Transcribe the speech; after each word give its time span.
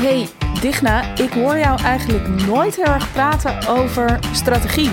Hey, 0.00 0.28
Digna, 0.60 1.16
ik 1.16 1.32
hoor 1.32 1.58
jou 1.58 1.82
eigenlijk 1.82 2.28
nooit 2.28 2.76
heel 2.76 2.84
erg 2.84 3.12
praten 3.12 3.68
over 3.68 4.18
strategie. 4.32 4.90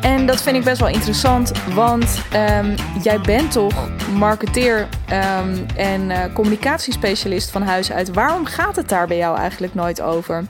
En 0.00 0.26
dat 0.26 0.42
vind 0.42 0.56
ik 0.56 0.64
best 0.64 0.80
wel 0.80 0.88
interessant, 0.88 1.52
want 1.74 2.22
ehm, 2.32 2.76
jij 3.02 3.20
bent 3.20 3.52
toch 3.52 3.88
marketeer 4.18 4.88
ehm, 5.08 5.56
en 5.76 6.10
uh, 6.10 6.34
communicatiespecialist 6.34 7.50
van 7.50 7.62
huis 7.62 7.92
uit. 7.92 8.12
Waarom 8.12 8.44
gaat 8.44 8.76
het 8.76 8.88
daar 8.88 9.06
bij 9.06 9.16
jou 9.16 9.38
eigenlijk 9.38 9.74
nooit 9.74 10.00
over? 10.00 10.44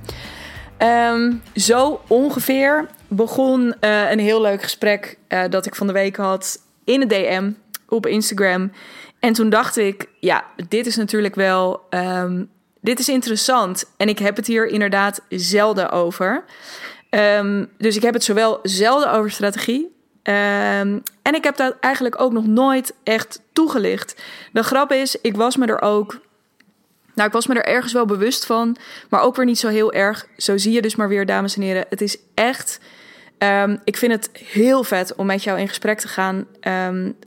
Ehm, 0.76 1.32
zo 1.54 2.00
ongeveer 2.06 2.88
begon 3.08 3.74
uh, 3.80 4.10
een 4.10 4.20
heel 4.20 4.40
leuk 4.40 4.62
gesprek 4.62 5.18
uh, 5.28 5.44
dat 5.50 5.66
ik 5.66 5.74
van 5.74 5.86
de 5.86 5.92
week 5.92 6.16
had 6.16 6.58
in 6.84 7.00
een 7.00 7.08
DM 7.08 7.50
op 7.88 8.06
Instagram. 8.06 8.72
En 9.20 9.32
toen 9.32 9.50
dacht 9.50 9.76
ik, 9.76 10.08
ja, 10.20 10.44
dit 10.68 10.86
is 10.86 10.96
natuurlijk 10.96 11.34
wel 11.34 11.84
dit 12.86 12.98
is 12.98 13.08
interessant. 13.08 13.84
En 13.96 14.08
ik 14.08 14.18
heb 14.18 14.36
het 14.36 14.46
hier 14.46 14.66
inderdaad 14.66 15.20
zelden 15.28 15.90
over. 15.90 16.44
Um, 17.10 17.70
dus 17.78 17.96
ik 17.96 18.02
heb 18.02 18.14
het 18.14 18.24
zowel 18.24 18.58
zelden 18.62 19.12
over 19.12 19.30
strategie. 19.30 19.94
Um, 20.22 21.02
en 21.22 21.34
ik 21.34 21.44
heb 21.44 21.56
dat 21.56 21.76
eigenlijk 21.80 22.20
ook 22.20 22.32
nog 22.32 22.46
nooit 22.46 22.94
echt 23.02 23.40
toegelicht. 23.52 24.22
De 24.52 24.62
grap 24.62 24.92
is, 24.92 25.20
ik 25.20 25.36
was 25.36 25.56
me 25.56 25.66
er 25.66 25.82
ook. 25.82 26.20
Nou, 27.14 27.28
ik 27.28 27.34
was 27.34 27.46
me 27.46 27.54
er 27.54 27.64
ergens 27.64 27.92
wel 27.92 28.06
bewust 28.06 28.46
van. 28.46 28.76
Maar 29.10 29.20
ook 29.20 29.36
weer 29.36 29.44
niet 29.44 29.58
zo 29.58 29.68
heel 29.68 29.92
erg. 29.92 30.26
Zo 30.36 30.56
zie 30.56 30.72
je 30.72 30.82
dus 30.82 30.96
maar 30.96 31.08
weer, 31.08 31.26
dames 31.26 31.56
en 31.56 31.62
heren. 31.62 31.86
Het 31.88 32.00
is 32.00 32.18
echt. 32.34 32.80
Um, 33.38 33.80
ik 33.84 33.96
vind 33.96 34.12
het 34.12 34.30
heel 34.32 34.84
vet 34.84 35.14
om 35.14 35.26
met 35.26 35.42
jou 35.42 35.58
in 35.58 35.68
gesprek 35.68 35.98
te 35.98 36.08
gaan. 36.08 36.46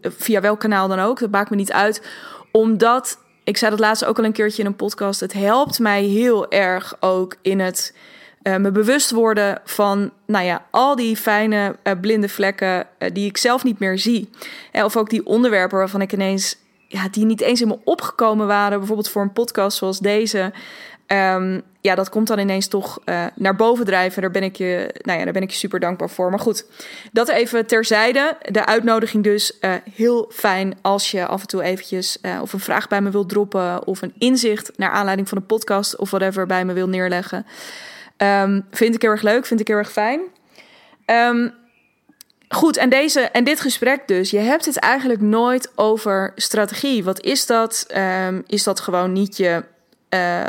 via 0.02 0.41
welk 0.41 0.59
kanaal 0.59 0.88
dan 0.88 1.00
ook. 1.00 1.19
Dat 1.19 1.31
maakt 1.31 1.50
me 1.50 1.56
niet 1.56 1.72
uit. 1.72 2.08
Omdat 2.52 3.17
ik 3.50 3.58
zei 3.58 3.72
dat 3.72 3.80
laatst 3.80 4.05
ook 4.05 4.17
al 4.17 4.23
een 4.23 4.31
keertje 4.31 4.61
in 4.61 4.67
een 4.67 4.75
podcast. 4.75 5.19
Het 5.19 5.33
helpt 5.33 5.80
mij 5.80 6.03
heel 6.03 6.52
erg 6.52 6.95
ook 7.00 7.36
in 7.42 7.59
het 7.59 7.95
uh, 8.44 8.56
me 8.56 8.72
bewust 8.72 9.11
worden 9.11 9.61
van, 9.66 10.11
nou 10.25 10.45
ja, 10.45 10.66
al 10.72 10.95
die 10.95 11.17
fijne 11.17 11.75
uh, 11.83 11.94
blinde 12.02 12.30
vlekken 12.30 12.88
uh, 13.00 13.09
die 13.14 13.25
ik 13.25 13.38
zelf 13.38 13.64
niet 13.64 13.80
meer 13.80 13.97
zie. 13.97 14.30
of 14.72 14.97
ook 14.97 15.09
die 15.09 15.25
onderwerpen 15.25 15.78
waarvan 15.78 16.02
ik 16.02 16.14
ineens, 16.14 16.58
ja, 16.88 17.09
die 17.09 17.25
niet 17.25 17.41
eens 17.41 17.61
in 17.61 17.67
me 17.67 17.80
opgekomen 17.83 18.47
waren, 18.47 18.78
bijvoorbeeld 18.78 19.09
voor 19.09 19.22
een 19.22 19.33
podcast 19.33 19.78
zoals 19.78 20.00
deze. 20.00 20.53
Um, 21.14 21.62
ja, 21.82 21.96
dat 21.96 22.10
komt 22.10 22.28
dan 22.28 22.40
ineens 22.40 22.68
toch 22.68 23.00
uh, 23.06 23.26
naar 23.36 23.56
boven 23.56 23.86
drijven. 23.86 24.22
Daar 24.22 24.32
ben, 24.32 24.44
ik 24.44 24.56
je, 24.56 24.96
nou 25.02 25.18
ja, 25.18 25.24
daar 25.24 25.34
ben 25.34 25.42
ik 25.42 25.52
je 25.52 25.58
super 25.58 25.80
dankbaar 25.80 26.10
voor. 26.10 26.30
Maar 26.30 26.40
goed, 26.40 26.66
dat 27.12 27.30
even 27.30 27.66
terzijde. 27.66 28.38
De 28.52 28.66
uitnodiging 28.66 29.24
dus 29.24 29.58
uh, 29.62 29.74
heel 29.94 30.32
fijn 30.34 30.78
als 30.82 31.12
je 31.12 31.26
af 31.26 31.42
en 31.42 31.48
toe 31.48 31.64
eventjes 31.64 32.18
uh, 32.22 32.42
of 32.42 32.54
een 32.54 32.60
vraag 32.60 32.88
bij 32.88 33.02
me 33.02 33.10
wilt 33.10 33.30
droppen... 33.30 33.88
of 33.88 34.02
een 34.02 34.14
inzicht 34.18 34.72
naar 34.78 34.92
aanleiding 34.92 35.30
van 35.30 35.38
een 35.38 35.46
podcast 35.46 35.96
of 35.96 36.10
whatever 36.10 36.46
bij 36.46 36.66
me 36.66 36.74
wil 36.74 36.90
neerleggen. 36.90 37.46
Um, 38.18 38.66
vind 38.72 38.96
ik 38.96 39.02
heel 39.02 39.12
erg 39.12 39.22
leuk, 39.22 39.46
vind 39.46 39.60
ik 39.60 39.68
heel 39.68 39.78
erg 39.78 39.92
fijn. 39.92 40.22
Um, 41.06 41.54
goed, 42.50 42.78
en, 42.78 42.90
deze, 42.90 43.22
en 43.22 43.44
dit 43.44 43.60
gesprek 43.60 44.08
dus. 44.08 44.30
Je 44.30 44.40
hebt 44.40 44.66
het 44.66 44.78
eigenlijk 44.78 45.22
nooit 45.22 45.72
over 45.76 46.32
strategie. 46.36 47.04
Wat 47.04 47.22
is 47.22 47.46
dat? 47.46 47.86
Um, 48.28 48.44
is 48.48 48.64
dat 48.64 48.80
gewoon 48.80 49.14
niet 49.14 49.38
je 49.38 49.64
uh, 50.10 50.46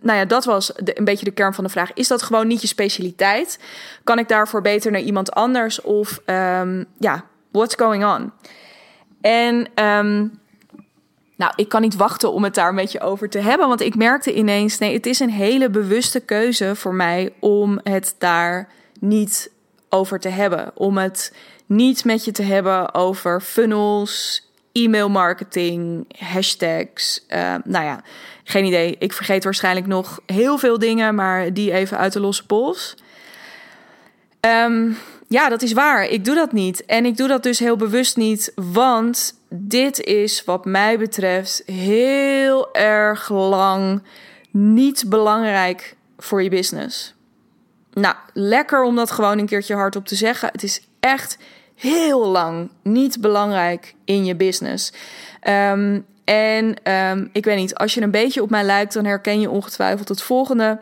nou 0.00 0.18
ja, 0.18 0.24
dat 0.24 0.44
was 0.44 0.72
een 0.74 1.04
beetje 1.04 1.24
de 1.24 1.30
kern 1.30 1.54
van 1.54 1.64
de 1.64 1.70
vraag. 1.70 1.92
Is 1.92 2.08
dat 2.08 2.22
gewoon 2.22 2.46
niet 2.46 2.60
je 2.60 2.66
specialiteit? 2.66 3.58
Kan 4.04 4.18
ik 4.18 4.28
daarvoor 4.28 4.60
beter 4.60 4.90
naar 4.90 5.00
iemand 5.00 5.32
anders? 5.32 5.80
Of 5.80 6.20
um, 6.26 6.84
ja, 6.98 7.24
what's 7.50 7.74
going 7.74 8.04
on? 8.04 8.32
En 9.20 9.84
um, 9.84 10.40
nou, 11.36 11.52
ik 11.56 11.68
kan 11.68 11.80
niet 11.80 11.96
wachten 11.96 12.32
om 12.32 12.44
het 12.44 12.54
daar 12.54 12.68
een 12.68 12.74
beetje 12.74 13.00
over 13.00 13.28
te 13.28 13.38
hebben. 13.38 13.68
Want 13.68 13.80
ik 13.80 13.94
merkte 13.94 14.34
ineens, 14.34 14.78
nee, 14.78 14.94
het 14.94 15.06
is 15.06 15.20
een 15.20 15.30
hele 15.30 15.70
bewuste 15.70 16.20
keuze 16.20 16.76
voor 16.76 16.94
mij 16.94 17.32
om 17.40 17.80
het 17.82 18.14
daar 18.18 18.68
niet 19.00 19.50
over 19.88 20.20
te 20.20 20.28
hebben. 20.28 20.70
Om 20.74 20.98
het 20.98 21.34
niet 21.66 22.04
met 22.04 22.24
je 22.24 22.32
te 22.32 22.42
hebben 22.42 22.94
over 22.94 23.40
funnels, 23.40 24.46
e-mail 24.72 25.08
marketing, 25.08 26.06
hashtags. 26.18 27.24
Uh, 27.28 27.54
nou 27.64 27.84
ja, 27.84 28.02
geen 28.44 28.64
idee. 28.64 28.96
Ik 28.98 29.12
vergeet 29.12 29.44
waarschijnlijk 29.44 29.86
nog 29.86 30.20
heel 30.26 30.58
veel 30.58 30.78
dingen, 30.78 31.14
maar 31.14 31.52
die 31.52 31.72
even 31.72 31.98
uit 31.98 32.12
de 32.12 32.20
losse 32.20 32.46
pols. 32.46 32.94
Um, 34.40 34.96
ja, 35.28 35.48
dat 35.48 35.62
is 35.62 35.72
waar. 35.72 36.04
Ik 36.04 36.24
doe 36.24 36.34
dat 36.34 36.52
niet. 36.52 36.84
En 36.84 37.04
ik 37.04 37.16
doe 37.16 37.28
dat 37.28 37.42
dus 37.42 37.58
heel 37.58 37.76
bewust 37.76 38.16
niet, 38.16 38.52
want 38.54 39.34
dit 39.48 40.00
is 40.00 40.44
wat 40.44 40.64
mij 40.64 40.98
betreft 40.98 41.62
heel 41.66 42.74
erg 42.74 43.28
lang 43.28 44.02
niet 44.50 45.04
belangrijk 45.06 45.96
voor 46.18 46.42
je 46.42 46.50
business. 46.50 47.14
Nou, 47.92 48.14
lekker 48.32 48.82
om 48.82 48.96
dat 48.96 49.10
gewoon 49.10 49.38
een 49.38 49.46
keertje 49.46 49.74
hardop 49.74 50.06
te 50.06 50.14
zeggen. 50.14 50.48
Het 50.52 50.62
is 50.62 50.80
echt 51.00 51.38
heel 51.74 52.26
lang 52.26 52.70
niet 52.82 53.20
belangrijk 53.20 53.94
in 54.04 54.24
je 54.24 54.36
business. 54.36 54.92
Um, 55.48 56.06
en 56.32 56.92
um, 56.92 57.28
ik 57.32 57.44
weet 57.44 57.56
niet, 57.56 57.74
als 57.74 57.94
je 57.94 58.00
een 58.00 58.10
beetje 58.10 58.42
op 58.42 58.50
mij 58.50 58.62
lijkt, 58.62 58.92
dan 58.92 59.04
herken 59.04 59.40
je 59.40 59.50
ongetwijfeld 59.50 60.08
het 60.08 60.22
volgende. 60.22 60.80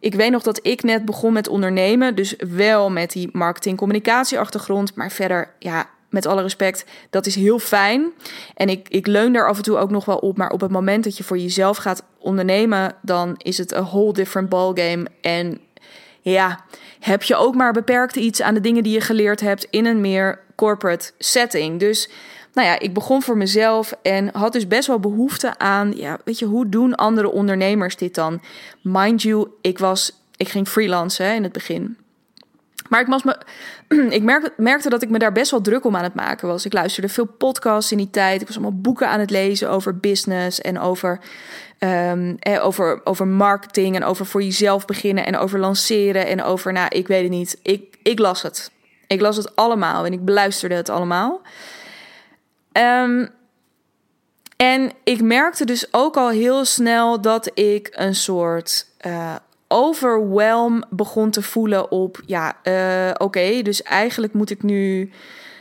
Ik 0.00 0.14
weet 0.14 0.30
nog 0.30 0.42
dat 0.42 0.58
ik 0.62 0.82
net 0.82 1.04
begon 1.04 1.32
met 1.32 1.48
ondernemen, 1.48 2.14
dus 2.14 2.34
wel 2.48 2.90
met 2.90 3.12
die 3.12 3.28
marketing-communicatie-achtergrond, 3.32 4.94
maar 4.94 5.10
verder, 5.10 5.54
ja, 5.58 5.88
met 6.10 6.26
alle 6.26 6.42
respect, 6.42 6.84
dat 7.10 7.26
is 7.26 7.34
heel 7.34 7.58
fijn. 7.58 8.12
En 8.54 8.68
ik, 8.68 8.88
ik 8.88 9.06
leun 9.06 9.32
daar 9.32 9.48
af 9.48 9.56
en 9.56 9.62
toe 9.62 9.76
ook 9.76 9.90
nog 9.90 10.04
wel 10.04 10.16
op. 10.16 10.36
Maar 10.36 10.50
op 10.50 10.60
het 10.60 10.70
moment 10.70 11.04
dat 11.04 11.16
je 11.16 11.24
voor 11.24 11.38
jezelf 11.38 11.76
gaat 11.76 12.04
ondernemen, 12.18 12.94
dan 13.02 13.34
is 13.36 13.58
het 13.58 13.72
een 13.72 13.84
whole 13.84 14.12
different 14.12 14.48
ballgame. 14.48 15.06
En 15.20 15.60
ja, 16.20 16.64
heb 17.00 17.22
je 17.22 17.36
ook 17.36 17.54
maar 17.54 17.72
beperkt 17.72 18.16
iets 18.16 18.42
aan 18.42 18.54
de 18.54 18.60
dingen 18.60 18.82
die 18.82 18.92
je 18.92 19.00
geleerd 19.00 19.40
hebt 19.40 19.66
in 19.70 19.86
een 19.86 20.00
meer 20.00 20.40
corporate 20.56 21.10
setting. 21.18 21.80
Dus 21.80 22.10
nou 22.52 22.68
ja, 22.68 22.78
ik 22.78 22.94
begon 22.94 23.22
voor 23.22 23.36
mezelf 23.36 23.94
en 24.02 24.30
had 24.32 24.52
dus 24.52 24.66
best 24.66 24.86
wel 24.86 25.00
behoefte 25.00 25.58
aan, 25.58 25.92
ja, 25.96 26.18
weet 26.24 26.38
je, 26.38 26.44
hoe 26.44 26.68
doen 26.68 26.94
andere 26.94 27.30
ondernemers 27.30 27.96
dit 27.96 28.14
dan? 28.14 28.40
Mind 28.82 29.22
you, 29.22 29.48
ik 29.60 29.78
was, 29.78 30.22
ik 30.36 30.48
ging 30.48 30.68
freelancen 30.68 31.34
in 31.34 31.42
het 31.42 31.52
begin. 31.52 31.96
Maar 32.88 33.00
ik, 33.00 33.24
me, 33.24 33.36
ik 34.18 34.22
merkte, 34.56 34.88
dat 34.88 35.02
ik 35.02 35.10
me 35.10 35.18
daar 35.18 35.32
best 35.32 35.50
wel 35.50 35.60
druk 35.60 35.84
om 35.84 35.96
aan 35.96 36.02
het 36.02 36.14
maken 36.14 36.48
was. 36.48 36.64
Ik 36.64 36.72
luisterde 36.72 37.08
veel 37.08 37.26
podcasts 37.26 37.92
in 37.92 37.96
die 37.96 38.10
tijd. 38.10 38.40
Ik 38.40 38.46
was 38.46 38.56
allemaal 38.56 38.80
boeken 38.80 39.08
aan 39.08 39.20
het 39.20 39.30
lezen 39.30 39.70
over 39.70 39.96
business 39.96 40.60
en 40.60 40.78
over, 40.78 41.20
eh, 41.78 42.12
over, 42.60 43.00
over 43.04 43.26
marketing 43.26 43.96
en 43.96 44.04
over 44.04 44.26
voor 44.26 44.42
jezelf 44.42 44.84
beginnen 44.84 45.26
en 45.26 45.36
over 45.36 45.58
lanceren 45.58 46.26
en 46.26 46.42
over, 46.42 46.72
nou, 46.72 46.88
ik 46.88 47.06
weet 47.06 47.22
het 47.22 47.30
niet. 47.30 47.58
Ik, 47.62 47.98
ik 48.02 48.18
las 48.18 48.42
het. 48.42 48.70
Ik 49.06 49.20
las 49.20 49.36
het 49.36 49.56
allemaal 49.56 50.04
en 50.04 50.12
ik 50.12 50.24
beluisterde 50.24 50.74
het 50.74 50.88
allemaal. 50.88 51.40
Um, 52.72 53.28
en 54.56 54.92
ik 55.04 55.22
merkte 55.22 55.64
dus 55.64 55.92
ook 55.92 56.16
al 56.16 56.28
heel 56.30 56.64
snel 56.64 57.20
dat 57.20 57.50
ik 57.54 57.88
een 57.92 58.14
soort 58.14 58.86
uh, 59.06 59.34
overwhelm 59.68 60.84
begon 60.90 61.30
te 61.30 61.42
voelen 61.42 61.90
op, 61.90 62.22
ja, 62.26 62.56
uh, 62.62 63.14
oké, 63.18 63.62
dus 63.62 63.82
eigenlijk 63.82 64.32
moet 64.32 64.50
ik 64.50 64.62
nu, 64.62 65.10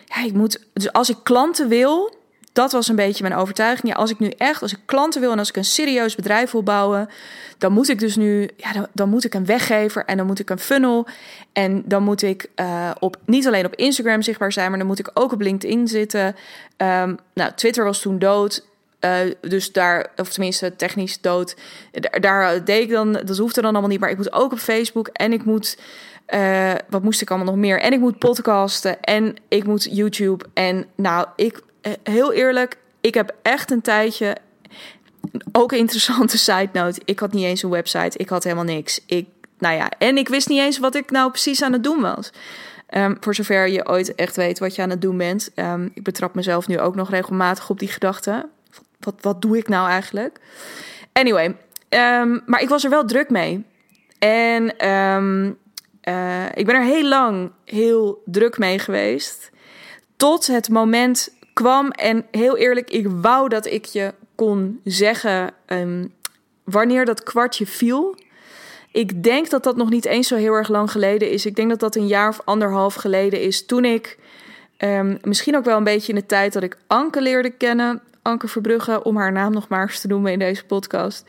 ja, 0.06 0.24
ik 0.24 0.34
moet, 0.34 0.66
dus 0.74 0.94
als 0.94 1.10
ik 1.10 1.18
klanten 1.24 1.68
wil, 1.68 2.16
dat 2.54 2.72
was 2.72 2.88
een 2.88 2.96
beetje 2.96 3.24
mijn 3.24 3.40
overtuiging. 3.40 3.88
Ja, 3.88 4.00
als 4.00 4.12
ik 4.12 4.20
nu 4.20 4.30
echt, 4.38 4.62
als 4.62 4.72
ik 4.72 4.80
klanten 4.86 5.22
wil 5.22 5.32
en 5.32 5.40
als 5.40 5.50
ik 5.50 5.56
een 5.56 5.66
serieus 5.66 6.16
bedrijf 6.16 6.52
wil 6.52 6.64
bouwen, 6.64 7.10
dan 7.58 7.72
moet 7.72 7.90
ik 7.90 8.00
dus 8.00 8.16
nu, 8.16 8.50
ja, 8.58 8.88
dan, 8.94 9.10
moet 9.10 9.24
ik 9.24 9.34
een 9.34 9.46
weggever 9.46 10.06
en 10.06 10.18
dan 10.18 10.26
moet 10.26 10.40
ik 10.40 10.50
een 10.50 10.60
funnel 10.60 11.08
en 11.54 11.84
dan 11.86 12.04
moet 12.04 12.22
ik 12.22 12.50
uh, 12.56 12.92
op 13.00 13.18
niet 13.26 13.48
alleen 13.48 13.66
op 13.66 13.76
Instagram 13.76 14.22
zichtbaar 14.22 14.52
zijn, 14.52 14.70
maar 14.70 14.80
dan 14.80 14.88
moet 14.88 15.00
ik 15.00 15.12
ook 15.14 15.32
op 15.32 15.42
LinkedIn 15.42 15.88
zitten. 15.88 16.36
Um, 16.78 17.18
nou, 17.34 17.52
Twitter 17.56 17.84
was 17.84 18.02
toen 18.02 18.20
dood. 18.20 18.70
Uh, 19.06 19.18
dus 19.42 19.72
daar, 19.72 20.08
of 20.16 20.30
tenminste 20.30 20.76
technisch 20.76 21.22
dood. 21.22 21.56
Daar, 21.92 22.22
daar 22.22 22.66
deed 22.66 22.84
ik 22.84 22.90
dan, 22.90 23.12
dat 23.12 23.38
hoefde 23.38 23.62
dan 23.62 23.72
allemaal 23.72 23.90
niet. 23.90 24.00
Maar 24.00 24.10
ik 24.10 24.18
moet 24.18 24.34
ook 24.34 24.52
op 24.52 24.60
Facebook 24.60 25.08
en 25.08 25.34
ik 25.34 25.46
moet, 25.46 25.78
uh, 26.30 26.72
wat 26.90 27.04
moest 27.04 27.22
ik 27.22 27.30
allemaal 27.30 27.54
nog 27.54 27.62
meer? 27.64 27.82
En 27.82 27.94
ik 27.94 28.00
moet 28.00 28.20
podcasten 28.20 29.02
en 29.02 29.36
ik 29.48 29.64
moet 29.64 29.88
YouTube. 29.92 30.46
En 30.54 30.86
nou, 30.96 31.28
ik, 31.36 31.56
eh, 31.58 31.62
heel 32.04 32.34
eerlijk, 32.34 32.78
ik 33.02 33.14
heb 33.14 33.36
echt 33.42 33.72
een 33.72 33.82
tijdje. 33.82 34.38
Ook 35.52 35.72
een 35.72 35.78
interessante 35.78 36.38
side 36.48 36.70
note. 36.74 37.02
Ik 37.06 37.20
had 37.20 37.34
niet 37.34 37.46
eens 37.46 37.64
een 37.64 37.70
website. 37.70 38.18
Ik 38.18 38.30
had 38.30 38.44
helemaal 38.44 38.64
niks. 38.64 39.00
Ik, 39.06 39.28
nou 39.58 39.76
ja, 39.76 39.90
en 39.98 40.18
ik 40.18 40.28
wist 40.30 40.50
niet 40.50 40.60
eens 40.60 40.80
wat 40.80 40.96
ik 40.96 41.12
nou 41.12 41.30
precies 41.30 41.62
aan 41.62 41.74
het 41.74 41.84
doen 41.84 42.02
was. 42.02 42.32
Um, 42.94 43.18
voor 43.20 43.36
zover 43.36 43.68
je 43.68 43.88
ooit 43.88 44.16
echt 44.16 44.36
weet 44.36 44.60
wat 44.60 44.76
je 44.76 44.82
aan 44.82 44.90
het 44.90 45.02
doen 45.02 45.18
bent. 45.18 45.52
Um, 45.56 45.92
ik 45.94 46.04
betrap 46.04 46.36
mezelf 46.36 46.68
nu 46.68 46.80
ook 46.80 46.96
nog 46.96 47.10
regelmatig 47.10 47.70
op 47.70 47.80
die 47.80 47.88
gedachte. 47.88 48.50
Wat, 49.00 49.16
wat 49.22 49.42
doe 49.42 49.58
ik 49.58 49.68
nou 49.68 49.90
eigenlijk? 49.90 50.40
Anyway, 51.14 51.46
um, 51.90 52.42
maar 52.46 52.62
ik 52.62 52.70
was 52.70 52.84
er 52.84 52.90
wel 52.90 53.06
druk 53.06 53.30
mee. 53.30 53.66
En 54.20 54.64
uh, 56.08 56.46
ik 56.54 56.66
ben 56.66 56.76
er 56.76 56.84
heel 56.84 57.08
lang 57.08 57.52
heel 57.66 58.22
druk 58.26 58.58
mee 58.58 58.80
geweest. 58.80 59.50
Tot 60.18 60.48
het 60.48 60.70
moment 60.70 61.34
kwam. 61.54 61.92
En 61.92 62.26
heel 62.32 62.58
eerlijk, 62.58 62.90
ik 62.90 63.08
wou 63.08 63.50
dat 63.50 63.66
ik 63.66 63.86
je 63.86 64.14
kon 64.36 64.80
zeggen 64.84 65.54
um, 65.68 66.14
wanneer 66.64 67.06
dat 67.06 67.24
kwartje 67.24 67.68
viel. 67.68 68.16
ik 68.92 69.24
denk 69.24 69.50
dat 69.50 69.64
dat 69.64 69.76
nog 69.76 69.90
niet 69.90 70.06
eens 70.06 70.28
zo 70.28 70.36
heel 70.36 70.54
erg 70.54 70.68
lang 70.68 70.92
geleden 70.92 71.32
is. 71.32 71.46
Ik 71.46 71.56
denk 71.56 71.70
dat 71.70 71.80
dat 71.80 71.96
een 71.96 72.08
jaar 72.08 72.30
of 72.30 72.42
anderhalf 72.46 72.94
geleden 72.94 73.42
is. 73.42 73.66
Toen 73.66 73.86
ik, 73.86 74.18
ehm, 74.78 75.18
misschien 75.22 75.56
ook 75.56 75.66
wel 75.66 75.78
een 75.78 75.84
beetje 75.84 76.14
in 76.14 76.20
de 76.20 76.26
tijd 76.26 76.54
dat 76.54 76.64
ik 76.64 76.78
Anke 76.88 77.22
leerde 77.22 77.50
kennen. 77.50 78.02
Anke 78.22 78.48
Verbrugge, 78.48 79.04
om 79.04 79.18
haar 79.18 79.32
naam 79.32 79.54
nog 79.54 79.68
maar 79.68 79.82
eens 79.82 80.00
te 80.00 80.08
noemen 80.08 80.32
in 80.32 80.40
deze 80.40 80.66
podcast. 80.66 81.26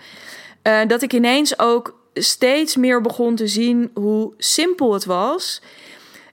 Uh, 0.62 0.80
dat 0.86 1.02
ik 1.02 1.12
ineens 1.12 1.58
ook 1.58 1.98
steeds 2.14 2.76
meer 2.76 3.00
begon 3.00 3.34
te 3.34 3.46
zien 3.46 3.90
hoe 3.94 4.32
simpel 4.36 4.92
het 4.92 5.04
was. 5.04 5.62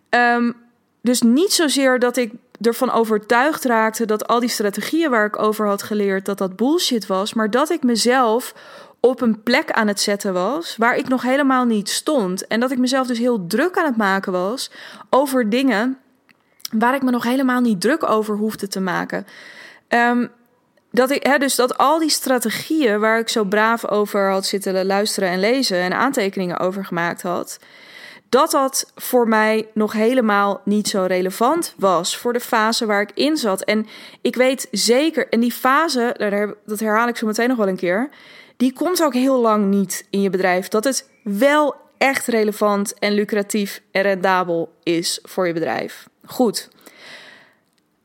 Um, 0.10 0.56
dus 1.02 1.22
niet 1.22 1.54
zozeer 1.54 2.00
dat 2.00 2.18
ik 2.18 2.32
ervan 2.62 2.92
overtuigd 2.92 3.64
raakte 3.64 4.06
dat 4.06 4.28
al 4.28 4.40
die 4.40 4.50
strategieën 4.50 5.10
waar 5.10 5.26
ik 5.26 5.40
over 5.40 5.68
had 5.68 5.84
geleerd, 5.84 6.26
dat 6.26 6.38
dat 6.38 6.56
bullshit 6.56 7.08
was, 7.08 7.34
maar 7.34 7.50
dat 7.50 7.70
ik 7.70 7.84
mezelf 7.84 8.54
op 9.00 9.22
een 9.22 9.44
plek 9.44 9.72
aan 9.72 9.88
het 9.88 10.00
zetten 10.00 10.34
was 10.34 10.78
waar 10.78 10.96
ik 10.98 11.08
nog 11.08 11.22
helemaal 11.22 11.66
niet 11.66 11.90
stond. 11.90 12.48
En 12.48 12.60
dat 12.60 12.72
ik 12.72 12.78
mezelf 12.78 13.08
dus 13.08 13.18
heel 13.18 13.48
druk 13.48 13.78
aan 13.78 13.86
het 13.86 13.98
maken 13.98 14.32
was 14.32 14.72
over 15.10 15.50
dingen 15.50 15.98
waar 16.72 16.96
ik 16.96 17.02
me 17.02 17.12
nog 17.12 17.24
helemaal 17.24 17.62
niet 17.62 17.82
druk 17.82 18.10
over 18.10 18.36
hoefde 18.36 18.68
te 18.68 18.80
maken. 18.80 19.28
Um, 19.90 20.32
dat 20.92 21.12
ik, 21.12 21.24
hè, 21.24 21.38
dus 21.38 21.56
dat 21.56 21.78
al 21.78 22.00
die 22.00 22.10
strategieën 22.10 23.00
waar 23.00 23.20
ik 23.20 23.30
zo 23.30 23.44
braaf 23.44 23.86
over 23.88 24.30
had 24.30 24.46
zitten 24.46 24.86
luisteren 24.86 25.30
en 25.30 25.40
lezen 25.40 25.78
en 25.78 25.94
aantekeningen 25.94 26.60
over 26.60 26.86
gemaakt 26.86 27.22
had, 27.22 27.60
dat 28.30 28.52
dat 28.52 28.92
voor 28.96 29.28
mij 29.28 29.68
nog 29.74 29.94
helemaal 29.94 30.62
niet 30.66 30.88
zo 30.88 31.04
relevant 31.08 31.74
was 31.78 32.18
voor 32.18 32.34
de 32.34 32.40
fase 32.40 32.86
waar 32.86 33.02
ik 33.02 33.12
in 33.14 33.38
zat. 33.38 33.64
En 33.64 33.88
ik 34.22 34.36
weet 34.36 34.68
zeker, 34.72 35.30
en 35.30 35.40
die 35.40 35.52
fase, 35.52 36.16
dat 36.66 36.80
herhaal 36.80 37.08
ik 37.08 37.18
zo 37.18 37.26
meteen 37.26 37.48
nog 37.48 37.58
wel 37.58 37.68
een 37.68 37.76
keer, 37.76 38.10
die 38.58 38.74
komt 38.74 39.04
ook 39.04 39.14
heel 39.14 39.40
lang 39.40 39.66
niet 39.66 40.08
in 40.10 40.22
je 40.22 40.30
bedrijf. 40.30 40.68
Dat 40.68 40.84
het 40.84 41.10
wel 41.24 41.76
echt 41.98 42.28
relevant 42.28 42.94
en 43.00 43.14
lucratief 43.14 43.82
en 43.92 44.02
rendabel 44.02 44.74
is 44.84 45.20
voor 45.24 45.48
je 45.48 45.54
bedrijf. 45.54 46.08
Goed. 46.26 46.70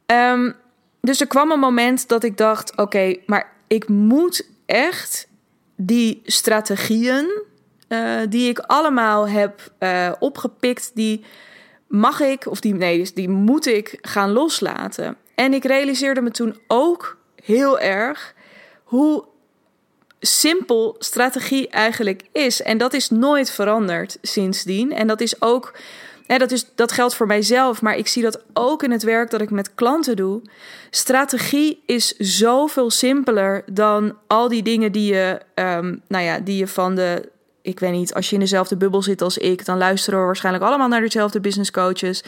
Um, 0.07 0.55
dus 1.01 1.21
er 1.21 1.27
kwam 1.27 1.51
een 1.51 1.59
moment 1.59 2.09
dat 2.09 2.25
ik 2.25 2.37
dacht: 2.37 2.77
oké, 2.77 3.17
maar 3.27 3.53
ik 3.67 3.89
moet 3.89 4.49
echt 4.67 5.29
die 5.77 6.21
strategieën 6.25 7.44
uh, 7.95 8.21
die 8.29 8.49
ik 8.49 8.59
allemaal 8.59 9.29
heb 9.29 9.61
uh, 9.81 10.13
opgepikt, 10.19 10.91
die 10.95 11.25
mag 11.89 12.21
ik, 12.21 12.47
of 12.47 12.61
die, 12.61 12.75
nee, 12.75 13.11
die 13.15 13.29
moet 13.29 13.67
ik 13.67 13.99
gaan 14.01 14.33
loslaten. 14.33 15.17
En 15.35 15.55
ik 15.55 15.65
realiseerde 15.65 16.21
me 16.21 16.31
toen 16.31 16.59
ook 16.67 17.19
heel 17.43 17.79
erg 17.79 18.35
hoe 18.85 19.25
simpel 20.21 20.97
strategie 20.99 21.69
eigenlijk 21.69 22.23
is. 22.33 22.63
En 22.63 22.79
dat 22.79 22.93
is 22.93 23.11
nooit 23.11 23.51
veranderd 23.51 24.19
sindsdien. 24.23 24.93
En 24.93 25.07
dat 25.07 25.21
is 25.21 25.43
ook 25.43 25.75
ja, 26.27 26.39
dat, 26.39 26.51
is, 26.51 26.67
dat 26.75 26.93
geldt 26.93 27.15
voor 27.15 27.27
mijzelf, 27.27 27.83
maar 27.83 27.97
ik 27.97 28.07
zie 28.07 28.23
dat 28.23 28.43
ook 28.53 28.83
in 28.83 28.91
het 28.91 29.03
werk 29.03 29.31
dat 29.31 29.41
ik 29.41 29.51
met 29.51 29.75
klanten 29.75 30.17
doe. 30.17 30.43
Strategie 30.91 31.83
is 31.87 32.17
zoveel 32.17 32.91
simpeler 32.91 33.63
dan 33.67 34.17
al 34.27 34.49
die 34.49 34.63
dingen 34.63 34.93
die 34.93 35.15
je, 35.15 35.41
um, 35.55 36.03
nou 36.09 36.25
ja, 36.25 36.39
die 36.39 36.57
je 36.57 36.67
van 36.67 36.95
de. 36.95 37.33
Ik 37.65 37.81
weet 37.81 37.93
niet, 37.93 38.15
als 38.15 38.29
je 38.29 38.35
in 38.35 38.41
dezelfde 38.41 38.77
bubbel 38.77 39.03
zit 39.03 39.23
als 39.23 39.39
ik, 39.39 39.65
dan 39.65 39.79
luisteren 39.79 40.19
we 40.19 40.25
waarschijnlijk 40.25 40.65
allemaal 40.65 40.89
naar 40.89 41.01
dezelfde 41.01 41.41
business 41.41 41.71
coaches. 41.71 42.25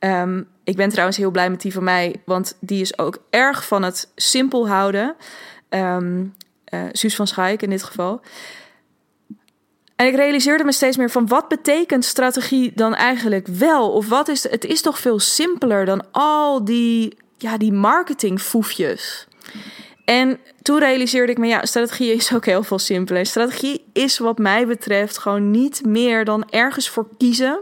Um, 0.00 0.48
ik 0.64 0.76
ben 0.76 0.88
trouwens 0.88 1.16
heel 1.16 1.30
blij 1.30 1.50
met 1.50 1.60
die 1.60 1.72
van 1.72 1.84
mij, 1.84 2.22
want 2.24 2.56
die 2.60 2.80
is 2.80 2.98
ook 2.98 3.18
erg 3.30 3.66
van 3.66 3.82
het 3.82 4.08
simpel 4.14 4.68
houden. 4.68 5.16
Um, 5.68 6.34
Suus 6.92 7.16
van 7.16 7.26
Schaik 7.26 7.62
in 7.62 7.70
dit 7.70 7.82
geval. 7.82 8.20
En 9.96 10.06
ik 10.06 10.14
realiseerde 10.14 10.64
me 10.64 10.72
steeds 10.72 10.96
meer 10.96 11.10
van 11.10 11.26
wat 11.26 11.48
betekent 11.48 12.04
strategie 12.04 12.72
dan 12.74 12.94
eigenlijk 12.94 13.46
wel? 13.46 13.92
Of 13.92 14.08
wat 14.08 14.28
is 14.28 14.50
het 14.50 14.64
is 14.64 14.82
toch 14.82 14.98
veel 14.98 15.18
simpeler 15.18 15.84
dan 15.84 16.04
al 16.10 16.64
die, 16.64 17.16
ja, 17.36 17.56
die 17.56 17.72
marketingfoefjes. 17.72 19.28
En 20.08 20.38
toen 20.62 20.78
realiseerde 20.78 21.32
ik 21.32 21.38
me, 21.38 21.46
ja, 21.46 21.64
strategie 21.64 22.12
is 22.12 22.34
ook 22.34 22.44
heel 22.44 22.62
veel 22.62 22.78
simpeler. 22.78 23.26
Strategie 23.26 23.84
is 23.92 24.18
wat 24.18 24.38
mij 24.38 24.66
betreft 24.66 25.18
gewoon 25.18 25.50
niet 25.50 25.84
meer 25.86 26.24
dan 26.24 26.50
ergens 26.50 26.88
voor 26.88 27.08
kiezen. 27.18 27.60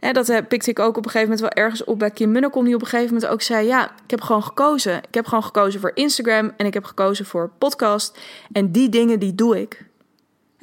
En 0.00 0.14
dat 0.14 0.48
pikte 0.48 0.70
ik 0.70 0.78
ook 0.78 0.96
op 0.96 1.04
een 1.04 1.10
gegeven 1.10 1.34
moment 1.34 1.40
wel 1.40 1.64
ergens 1.64 1.84
op 1.84 1.98
bij 1.98 2.10
Kim 2.10 2.30
Munnekom, 2.32 2.64
die 2.64 2.74
op 2.74 2.80
een 2.80 2.86
gegeven 2.86 3.14
moment 3.14 3.32
ook 3.32 3.42
zei: 3.42 3.66
Ja, 3.66 3.90
ik 4.04 4.10
heb 4.10 4.20
gewoon 4.20 4.42
gekozen. 4.42 4.96
Ik 4.96 5.14
heb 5.14 5.26
gewoon 5.26 5.44
gekozen 5.44 5.80
voor 5.80 5.90
Instagram 5.94 6.52
en 6.56 6.66
ik 6.66 6.74
heb 6.74 6.84
gekozen 6.84 7.24
voor 7.26 7.50
podcast. 7.58 8.18
En 8.52 8.72
die 8.72 8.88
dingen, 8.88 9.18
die 9.18 9.34
doe 9.34 9.60
ik 9.60 9.86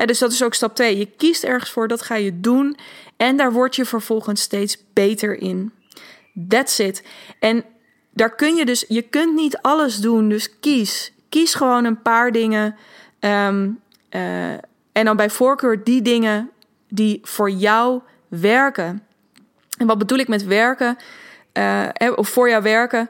dus 0.05 0.19
dat 0.19 0.31
is 0.31 0.43
ook 0.43 0.53
stap 0.53 0.75
2. 0.75 0.97
Je 0.97 1.05
kiest 1.17 1.43
ergens 1.43 1.71
voor, 1.71 1.87
dat 1.87 2.01
ga 2.01 2.15
je 2.15 2.39
doen. 2.39 2.77
En 3.17 3.37
daar 3.37 3.51
word 3.51 3.75
je 3.75 3.85
vervolgens 3.85 4.41
steeds 4.41 4.77
beter 4.93 5.41
in. 5.41 5.71
That's 6.47 6.79
it. 6.79 7.03
En 7.39 7.65
daar 8.13 8.35
kun 8.35 8.55
je 8.55 8.65
dus, 8.65 8.85
je 8.87 9.01
kunt 9.01 9.35
niet 9.35 9.57
alles 9.57 9.97
doen. 9.97 10.29
Dus 10.29 10.59
kies. 10.59 11.13
Kies 11.29 11.53
gewoon 11.53 11.85
een 11.85 12.01
paar 12.01 12.31
dingen. 12.31 12.75
Ehm, 13.19 13.69
eh, 14.09 14.51
en 14.91 15.05
dan 15.05 15.15
bij 15.15 15.29
voorkeur 15.29 15.83
die 15.83 16.01
dingen 16.01 16.49
die 16.89 17.19
voor 17.23 17.51
jou 17.51 18.01
werken. 18.27 19.03
En 19.77 19.87
wat 19.87 19.97
bedoel 19.97 20.17
ik 20.17 20.27
met 20.27 20.43
werken? 20.43 20.97
Uh, 21.53 21.87
of 22.15 22.29
voor 22.29 22.49
jou 22.49 22.63
werken. 22.63 23.09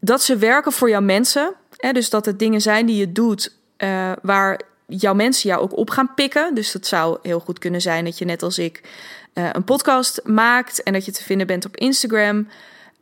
Dat 0.00 0.22
ze 0.22 0.36
werken 0.36 0.72
voor 0.72 0.88
jouw 0.88 1.00
mensen. 1.00 1.54
Hè, 1.76 1.92
dus 1.92 2.10
dat 2.10 2.24
het 2.24 2.38
dingen 2.38 2.60
zijn 2.60 2.86
die 2.86 2.96
je 2.96 3.12
doet 3.12 3.56
waar 4.22 4.60
jouw 4.86 5.14
mensen 5.14 5.48
jou 5.48 5.62
ook 5.62 5.76
op 5.76 5.90
gaan 5.90 6.14
pikken. 6.14 6.54
Dus 6.54 6.72
dat 6.72 6.86
zou 6.86 7.18
heel 7.22 7.40
goed 7.40 7.58
kunnen 7.58 7.80
zijn 7.80 8.04
dat 8.04 8.18
je 8.18 8.24
net 8.24 8.42
als 8.42 8.58
ik 8.58 8.82
een 9.32 9.64
podcast 9.64 10.20
maakt 10.24 10.82
en 10.82 10.92
dat 10.92 11.04
je 11.04 11.12
te 11.12 11.22
vinden 11.22 11.46
bent 11.46 11.64
op 11.64 11.76
Instagram. 11.76 12.46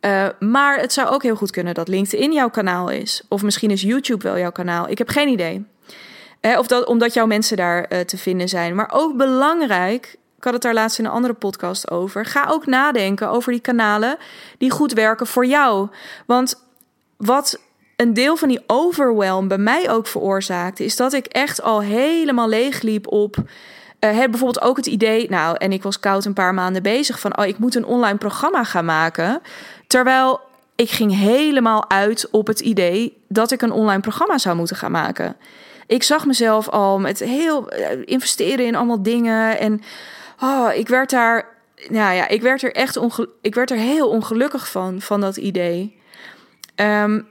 Uh, 0.05 0.27
maar 0.39 0.79
het 0.79 0.93
zou 0.93 1.09
ook 1.09 1.23
heel 1.23 1.37
goed 1.37 1.51
kunnen 1.51 1.75
dat 1.75 1.89
LinkedIn 1.89 2.33
jouw 2.33 2.51
kanaal 2.51 2.89
is. 2.89 3.23
Of 3.29 3.43
misschien 3.43 3.71
is 3.71 3.83
YouTube 3.83 4.25
wel 4.25 4.39
jouw 4.39 4.53
kanaal. 4.53 4.89
Ik 4.89 4.99
heb 4.99 5.09
geen 5.09 5.29
idee. 5.29 5.65
Uh, 6.41 6.59
of 6.59 6.67
dat 6.67 6.87
omdat 6.87 7.15
jouw 7.15 7.27
mensen 7.27 7.57
daar 7.57 8.05
te 8.05 8.19
vinden 8.19 8.49
zijn. 8.49 8.75
Maar 8.75 8.91
ook 8.93 9.17
belangrijk, 9.17 10.17
ik 10.37 10.45
had 10.45 10.53
het 10.53 10.63
daar 10.63 10.75
laatst 10.75 10.99
in 10.99 11.05
een 11.05 11.11
andere 11.11 11.35
podcast 11.35 11.91
over. 11.91 12.27
Ga 12.27 12.47
ook 12.49 12.67
nadenken 12.67 13.29
over 13.29 13.53
die 13.53 13.61
kanalen 13.61 14.17
die 14.59 14.71
goed 14.71 14.93
werken 14.93 15.27
voor 15.27 15.47
jou. 15.47 15.89
Want 16.27 16.63
wat 17.17 17.61
een 17.97 18.15
deel 18.15 18.37
van 18.37 18.49
die 18.49 18.63
overwhelm 18.67 19.49
bij 19.49 19.59
mij 19.59 19.91
ook 19.91 20.07
veroorzaakte, 20.07 20.85
is 20.85 20.97
dat 20.97 21.13
ik 21.13 21.27
echt 21.27 21.63
al 21.63 21.81
helemaal 21.83 22.49
leegliep 22.49 23.07
op. 23.07 23.37
Uh, 23.37 24.11
bijvoorbeeld 24.11 24.61
ook 24.61 24.77
het 24.77 24.87
idee, 24.87 25.31
nou, 25.31 25.57
en 25.59 25.73
ik 25.73 25.83
was 25.83 26.01
koud 26.01 26.25
een 26.25 26.33
paar 26.33 26.55
maanden 26.55 26.83
bezig 26.83 27.21
van, 27.21 27.39
oh, 27.39 27.47
ik 27.47 27.59
moet 27.59 27.75
een 27.75 27.85
online 27.85 28.19
programma 28.19 28.65
gaan 28.65 28.85
maken. 28.85 29.41
Terwijl 29.93 30.41
ik 30.77 30.91
ging 30.91 31.19
helemaal 31.19 31.91
uit 31.91 32.29
op 32.31 32.47
het 32.47 32.61
idee 32.61 33.23
dat 33.29 33.51
ik 33.51 33.63
een 33.63 33.73
online 33.73 34.01
programma 34.01 34.39
zou 34.39 34.57
moeten 34.57 34.77
gaan 34.77 34.91
maken. 34.91 35.37
Ik 35.87 36.03
zag 36.03 36.27
mezelf 36.27 36.69
al 36.69 36.99
met 36.99 37.19
heel 37.19 37.69
eh, 37.69 37.99
investeren 38.05 38.67
in 38.67 38.75
allemaal 38.75 39.03
dingen 39.03 39.59
en 39.59 39.83
oh, 40.41 40.69
ik 40.75 40.89
werd 40.89 41.11
daar, 41.11 41.47
nou 41.89 42.15
ja, 42.15 42.29
ik 42.29 42.43
werd 42.43 42.63
er 42.63 42.73
echt 42.73 42.99
ik 43.41 43.55
werd 43.55 43.71
er 43.71 43.77
heel 43.77 44.09
ongelukkig 44.09 44.71
van 44.71 45.01
van 45.01 45.21
dat 45.21 45.37
idee. 45.37 46.01
Um, 46.77 47.29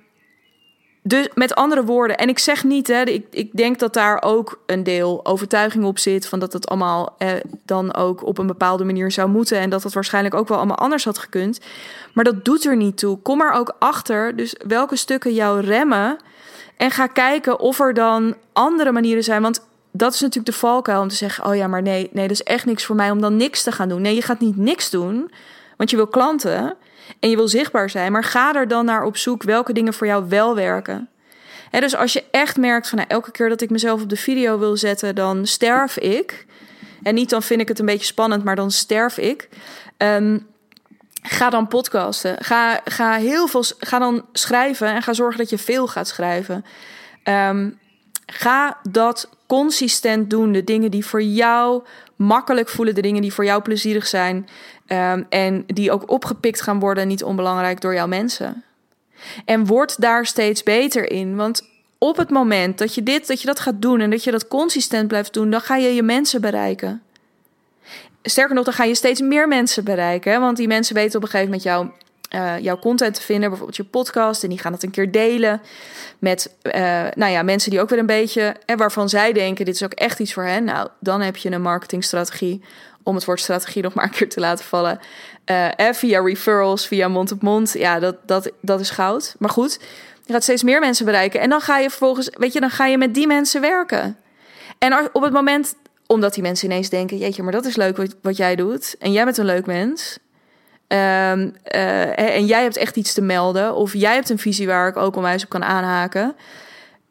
dus 1.03 1.29
met 1.33 1.55
andere 1.55 1.83
woorden, 1.83 2.17
en 2.17 2.29
ik 2.29 2.39
zeg 2.39 2.63
niet, 2.63 2.87
hè, 2.87 3.01
ik, 3.01 3.25
ik 3.29 3.49
denk 3.53 3.79
dat 3.79 3.93
daar 3.93 4.21
ook 4.23 4.59
een 4.65 4.83
deel 4.83 5.25
overtuiging 5.25 5.83
op 5.83 5.99
zit. 5.99 6.27
van 6.27 6.39
dat 6.39 6.53
het 6.53 6.67
allemaal 6.67 7.15
eh, 7.17 7.29
dan 7.65 7.95
ook 7.95 8.25
op 8.25 8.37
een 8.37 8.47
bepaalde 8.47 8.83
manier 8.83 9.11
zou 9.11 9.29
moeten. 9.29 9.59
en 9.59 9.69
dat 9.69 9.83
het 9.83 9.93
waarschijnlijk 9.93 10.35
ook 10.35 10.47
wel 10.47 10.57
allemaal 10.57 10.77
anders 10.77 11.05
had 11.05 11.17
gekund. 11.17 11.59
Maar 12.13 12.23
dat 12.23 12.45
doet 12.45 12.65
er 12.65 12.75
niet 12.75 12.97
toe. 12.97 13.17
Kom 13.17 13.41
er 13.41 13.51
ook 13.51 13.75
achter, 13.79 14.35
dus 14.35 14.55
welke 14.67 14.95
stukken 14.95 15.33
jou 15.33 15.61
remmen. 15.61 16.17
En 16.77 16.91
ga 16.91 17.07
kijken 17.07 17.59
of 17.59 17.79
er 17.79 17.93
dan 17.93 18.35
andere 18.53 18.91
manieren 18.91 19.23
zijn. 19.23 19.41
Want 19.41 19.61
dat 19.91 20.13
is 20.13 20.19
natuurlijk 20.19 20.53
de 20.53 20.59
valkuil 20.59 21.01
om 21.01 21.07
te 21.07 21.15
zeggen: 21.15 21.45
oh 21.45 21.55
ja, 21.55 21.67
maar 21.67 21.81
nee, 21.81 22.09
nee, 22.11 22.27
dat 22.27 22.37
is 22.37 22.43
echt 22.43 22.65
niks 22.65 22.85
voor 22.85 22.95
mij 22.95 23.11
om 23.11 23.21
dan 23.21 23.35
niks 23.35 23.63
te 23.63 23.71
gaan 23.71 23.89
doen. 23.89 24.01
Nee, 24.01 24.15
je 24.15 24.21
gaat 24.21 24.39
niet 24.39 24.57
niks 24.57 24.89
doen, 24.89 25.31
want 25.81 25.93
je 25.93 25.99
wil 25.99 26.07
klanten 26.07 26.77
en 27.19 27.29
je 27.29 27.35
wil 27.35 27.47
zichtbaar 27.47 27.89
zijn, 27.89 28.11
maar 28.11 28.23
ga 28.23 28.53
er 28.53 28.67
dan 28.67 28.85
naar 28.85 29.03
op 29.03 29.17
zoek 29.17 29.43
welke 29.43 29.73
dingen 29.73 29.93
voor 29.93 30.07
jou 30.07 30.29
wel 30.29 30.55
werken. 30.55 31.09
dus 31.71 31.95
als 31.95 32.13
je 32.13 32.23
echt 32.31 32.57
merkt 32.57 32.89
van 32.89 32.97
nou, 32.97 33.09
elke 33.09 33.31
keer 33.31 33.49
dat 33.49 33.61
ik 33.61 33.69
mezelf 33.69 34.01
op 34.01 34.09
de 34.09 34.15
video 34.15 34.59
wil 34.59 34.77
zetten, 34.77 35.15
dan 35.15 35.45
sterf 35.45 35.97
ik. 35.97 36.45
En 37.03 37.15
niet 37.15 37.29
dan 37.29 37.43
vind 37.43 37.61
ik 37.61 37.67
het 37.67 37.79
een 37.79 37.85
beetje 37.85 38.05
spannend, 38.05 38.43
maar 38.43 38.55
dan 38.55 38.71
sterf 38.71 39.17
ik. 39.17 39.49
Ehm, 39.97 40.37
ga 41.21 41.49
dan 41.49 41.67
podcasten. 41.67 42.43
Ga, 42.43 42.81
ga 42.85 43.13
heel 43.13 43.47
veel. 43.47 43.63
Ga 43.79 43.99
dan 43.99 44.25
schrijven 44.31 44.87
en 44.87 45.01
ga 45.01 45.13
zorgen 45.13 45.37
dat 45.37 45.49
je 45.49 45.57
veel 45.57 45.87
gaat 45.87 46.07
schrijven. 46.07 46.65
Ehm, 47.23 47.69
ga 48.25 48.77
dat 48.89 49.29
consistent 49.47 50.29
doen. 50.29 50.51
De 50.51 50.63
dingen 50.63 50.91
die 50.91 51.05
voor 51.05 51.23
jou 51.23 51.83
makkelijk 52.15 52.69
voelen, 52.69 52.95
de 52.95 53.01
dingen 53.01 53.21
die 53.21 53.33
voor 53.33 53.45
jou 53.45 53.61
plezierig 53.61 54.07
zijn. 54.07 54.47
Ehm, 54.91 55.23
en 55.29 55.63
die 55.67 55.91
ook 55.91 56.11
opgepikt 56.11 56.61
gaan 56.61 56.79
worden, 56.79 57.07
niet 57.07 57.23
onbelangrijk, 57.23 57.81
door 57.81 57.93
jouw 57.93 58.07
mensen. 58.07 58.63
En 59.45 59.65
word 59.65 60.01
daar 60.01 60.25
steeds 60.25 60.63
beter 60.63 61.11
in. 61.11 61.35
Want 61.35 61.69
op 61.97 62.17
het 62.17 62.29
moment 62.29 62.77
dat 62.77 62.95
je 62.95 63.03
dit, 63.03 63.27
dat 63.27 63.41
je 63.41 63.47
dat 63.47 63.59
gaat 63.59 63.81
doen 63.81 63.99
en 63.99 64.09
dat 64.09 64.23
je 64.23 64.31
dat 64.31 64.47
consistent 64.47 65.07
blijft 65.07 65.33
doen, 65.33 65.49
dan 65.49 65.61
ga 65.61 65.75
je 65.75 65.95
je 65.95 66.03
mensen 66.03 66.41
bereiken. 66.41 67.01
Sterker 68.21 68.55
nog, 68.55 68.65
dan 68.65 68.73
ga 68.73 68.83
je 68.83 68.95
steeds 68.95 69.21
meer 69.21 69.47
mensen 69.47 69.83
bereiken. 69.83 70.39
Want 70.39 70.57
die 70.57 70.67
mensen 70.67 70.95
weten 70.95 71.15
op 71.15 71.23
een 71.23 71.29
gegeven 71.29 71.59
moment 71.65 71.93
uh, 72.35 72.59
jouw 72.59 72.79
content 72.79 73.13
te 73.13 73.21
vinden, 73.21 73.49
bijvoorbeeld 73.49 73.77
je 73.77 73.83
podcast, 73.83 74.43
en 74.43 74.49
die 74.49 74.59
gaan 74.59 74.73
het 74.73 74.83
een 74.83 74.91
keer 74.91 75.11
delen 75.11 75.61
met 76.19 76.55
uh, 76.63 76.73
nou 77.15 77.31
ja, 77.31 77.43
mensen 77.43 77.71
die 77.71 77.81
ook 77.81 77.89
weer 77.89 77.99
een 77.99 78.05
beetje, 78.05 78.55
en 78.65 78.77
waarvan 78.77 79.09
zij 79.09 79.33
denken: 79.33 79.65
dit 79.65 79.75
is 79.75 79.83
ook 79.83 79.93
echt 79.93 80.19
iets 80.19 80.33
voor 80.33 80.43
hen. 80.43 80.63
Nou, 80.63 80.87
dan 80.99 81.21
heb 81.21 81.37
je 81.37 81.51
een 81.51 81.61
marketingstrategie 81.61 82.61
om 83.03 83.15
het 83.15 83.25
woord 83.25 83.39
strategie 83.39 83.81
nog 83.81 83.93
maar 83.93 84.03
een 84.03 84.11
keer 84.11 84.29
te 84.29 84.39
laten 84.39 84.65
vallen. 84.65 84.99
Uh, 85.45 85.67
via 85.91 86.21
referrals, 86.21 86.87
via 86.87 87.07
mond-op-mond. 87.07 87.73
Ja, 87.73 87.99
dat, 87.99 88.15
dat, 88.25 88.51
dat 88.61 88.79
is 88.79 88.89
goud. 88.89 89.35
Maar 89.39 89.49
goed, 89.49 89.79
je 90.25 90.33
gaat 90.33 90.43
steeds 90.43 90.63
meer 90.63 90.79
mensen 90.79 91.05
bereiken. 91.05 91.39
En 91.39 91.49
dan 91.49 91.61
ga 91.61 91.77
je 91.77 91.89
vervolgens, 91.89 92.29
weet 92.33 92.53
je, 92.53 92.59
dan 92.59 92.69
ga 92.69 92.85
je 92.85 92.97
met 92.97 93.13
die 93.13 93.27
mensen 93.27 93.61
werken. 93.61 94.17
En 94.77 95.09
op 95.13 95.21
het 95.21 95.33
moment, 95.33 95.75
omdat 96.07 96.33
die 96.33 96.43
mensen 96.43 96.69
ineens 96.69 96.89
denken: 96.89 97.17
Jeetje, 97.17 97.43
maar 97.43 97.51
dat 97.51 97.65
is 97.65 97.75
leuk 97.75 97.97
wat, 97.97 98.15
wat 98.21 98.37
jij 98.37 98.55
doet. 98.55 98.95
En 98.99 99.11
jij 99.11 99.23
bent 99.23 99.37
een 99.37 99.45
leuk 99.45 99.65
mens. 99.65 100.17
Um, 100.87 100.97
uh, 101.75 102.19
en 102.19 102.45
jij 102.45 102.61
hebt 102.61 102.77
echt 102.77 102.95
iets 102.95 103.13
te 103.13 103.21
melden. 103.21 103.75
Of 103.75 103.93
jij 103.93 104.13
hebt 104.13 104.29
een 104.29 104.39
visie 104.39 104.67
waar 104.67 104.87
ik 104.87 104.97
ook 104.97 105.15
onwijs 105.15 105.43
op 105.43 105.49
kan 105.49 105.63
aanhaken. 105.63 106.35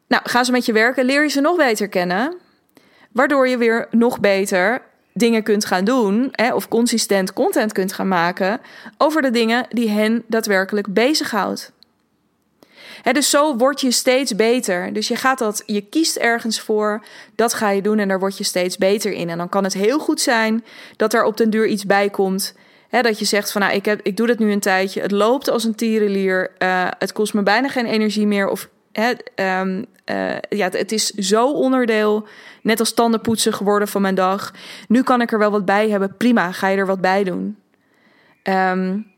Nou, 0.07 0.23
gaan 0.25 0.45
ze 0.45 0.51
met 0.51 0.65
je 0.65 0.73
werken, 0.73 1.05
leer 1.05 1.23
je 1.23 1.29
ze 1.29 1.41
nog 1.41 1.57
beter 1.57 1.87
kennen. 1.87 2.37
Waardoor 3.11 3.47
je 3.47 3.57
weer 3.57 3.87
nog 3.91 4.19
beter 4.19 4.81
dingen 5.21 5.43
kunt 5.43 5.65
gaan 5.65 5.85
doen. 5.85 6.29
Hè, 6.31 6.53
of 6.53 6.67
consistent 6.67 7.33
content 7.33 7.71
kunt 7.71 7.93
gaan 7.93 8.07
maken. 8.07 8.61
Over 8.97 9.21
de 9.21 9.31
dingen 9.31 9.65
die 9.69 9.89
hen 9.89 10.23
daadwerkelijk 10.27 10.93
bezighoudt 10.93 11.71
dus 13.03 13.29
zo 13.29 13.55
word 13.57 13.81
je 13.81 13.91
steeds 13.91 14.35
beter. 14.35 14.93
Dus 14.93 15.07
je 15.07 15.15
gaat 15.15 15.39
dat, 15.39 15.63
je 15.65 15.81
kiest 15.81 16.15
ergens 16.15 16.59
voor, 16.59 17.03
dat 17.35 17.53
ga 17.53 17.69
je 17.69 17.81
doen 17.81 17.99
en 17.99 18.07
daar 18.07 18.19
word 18.19 18.37
je 18.37 18.43
steeds 18.43 18.77
beter 18.77 19.11
in. 19.11 19.29
En 19.29 19.37
dan 19.37 19.49
kan 19.49 19.63
het 19.63 19.73
heel 19.73 19.99
goed 19.99 20.21
zijn 20.21 20.65
dat 20.97 21.13
er 21.13 21.23
op 21.23 21.37
den 21.37 21.49
duur 21.49 21.67
iets 21.67 21.85
bij 21.85 22.09
komt. 22.09 22.53
dat 22.89 23.19
je 23.19 23.25
zegt 23.25 23.51
van 23.51 23.61
nou, 23.61 23.73
ik, 23.73 23.85
heb, 23.85 23.99
ik 24.03 24.17
doe 24.17 24.27
dat 24.27 24.39
nu 24.39 24.51
een 24.51 24.59
tijdje. 24.59 25.01
Het 25.01 25.11
loopt 25.11 25.49
als 25.49 25.63
een 25.63 25.75
tierenlier. 25.75 26.51
Uh, 26.59 26.87
het 26.99 27.11
kost 27.11 27.33
me 27.33 27.43
bijna 27.43 27.67
geen 27.67 27.85
energie 27.85 28.27
meer. 28.27 28.49
Of 28.49 28.69
um, 29.35 29.85
uh, 30.05 30.37
ja, 30.49 30.69
het 30.69 30.91
is 30.91 31.09
zo 31.09 31.51
onderdeel, 31.51 32.27
net 32.61 32.79
als 32.79 32.93
tandenpoetsen 32.93 33.53
geworden 33.53 33.87
van 33.87 34.01
mijn 34.01 34.15
dag. 34.15 34.53
Nu 34.87 35.03
kan 35.03 35.21
ik 35.21 35.31
er 35.31 35.39
wel 35.39 35.51
wat 35.51 35.65
bij 35.65 35.89
hebben. 35.89 36.17
Prima, 36.17 36.51
ga 36.51 36.67
je 36.67 36.77
er 36.77 36.85
wat 36.85 37.01
bij 37.01 37.23
doen. 37.23 37.57
Um, 38.43 39.09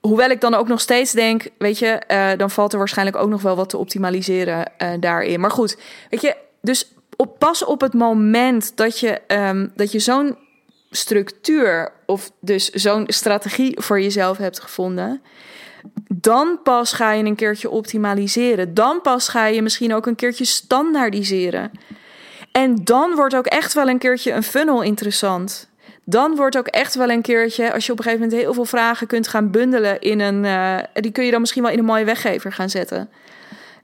Hoewel 0.00 0.30
ik 0.30 0.40
dan 0.40 0.54
ook 0.54 0.68
nog 0.68 0.80
steeds 0.80 1.12
denk, 1.12 1.48
weet 1.58 1.78
je, 1.78 2.02
uh, 2.08 2.30
dan 2.36 2.50
valt 2.50 2.72
er 2.72 2.78
waarschijnlijk 2.78 3.16
ook 3.16 3.28
nog 3.28 3.42
wel 3.42 3.56
wat 3.56 3.68
te 3.68 3.76
optimaliseren 3.76 4.70
uh, 4.78 4.88
daarin. 5.00 5.40
Maar 5.40 5.50
goed, 5.50 5.78
weet 6.10 6.20
je, 6.20 6.36
dus 6.60 6.92
pas 7.38 7.64
op 7.64 7.80
het 7.80 7.92
moment 7.92 8.76
dat 8.76 8.98
je, 8.98 9.20
um, 9.26 9.72
dat 9.74 9.92
je 9.92 9.98
zo'n 9.98 10.36
structuur 10.90 11.92
of 12.06 12.30
dus 12.40 12.70
zo'n 12.70 13.04
strategie 13.06 13.80
voor 13.80 14.00
jezelf 14.00 14.36
hebt 14.36 14.60
gevonden, 14.60 15.22
dan 16.14 16.58
pas 16.62 16.92
ga 16.92 17.12
je 17.12 17.24
een 17.24 17.34
keertje 17.34 17.70
optimaliseren. 17.70 18.74
Dan 18.74 19.00
pas 19.00 19.28
ga 19.28 19.46
je 19.46 19.62
misschien 19.62 19.94
ook 19.94 20.06
een 20.06 20.16
keertje 20.16 20.44
standaardiseren. 20.44 21.70
En 22.52 22.84
dan 22.84 23.14
wordt 23.14 23.36
ook 23.36 23.46
echt 23.46 23.72
wel 23.72 23.88
een 23.88 23.98
keertje 23.98 24.32
een 24.32 24.42
funnel 24.42 24.82
interessant 24.82 25.70
dan 26.04 26.36
wordt 26.36 26.58
ook 26.58 26.66
echt 26.66 26.94
wel 26.94 27.10
een 27.10 27.22
keertje, 27.22 27.72
als 27.72 27.86
je 27.86 27.92
op 27.92 27.98
een 27.98 28.04
gegeven 28.04 28.24
moment 28.24 28.42
heel 28.42 28.54
veel 28.54 28.64
vragen 28.64 29.06
kunt 29.06 29.28
gaan 29.28 29.50
bundelen 29.50 30.00
in 30.00 30.20
een, 30.20 30.44
uh, 30.44 30.78
die 30.92 31.12
kun 31.12 31.24
je 31.24 31.30
dan 31.30 31.40
misschien 31.40 31.62
wel 31.62 31.72
in 31.72 31.78
een 31.78 31.84
mooie 31.84 32.04
weggever 32.04 32.52
gaan 32.52 32.70
zetten. 32.70 33.10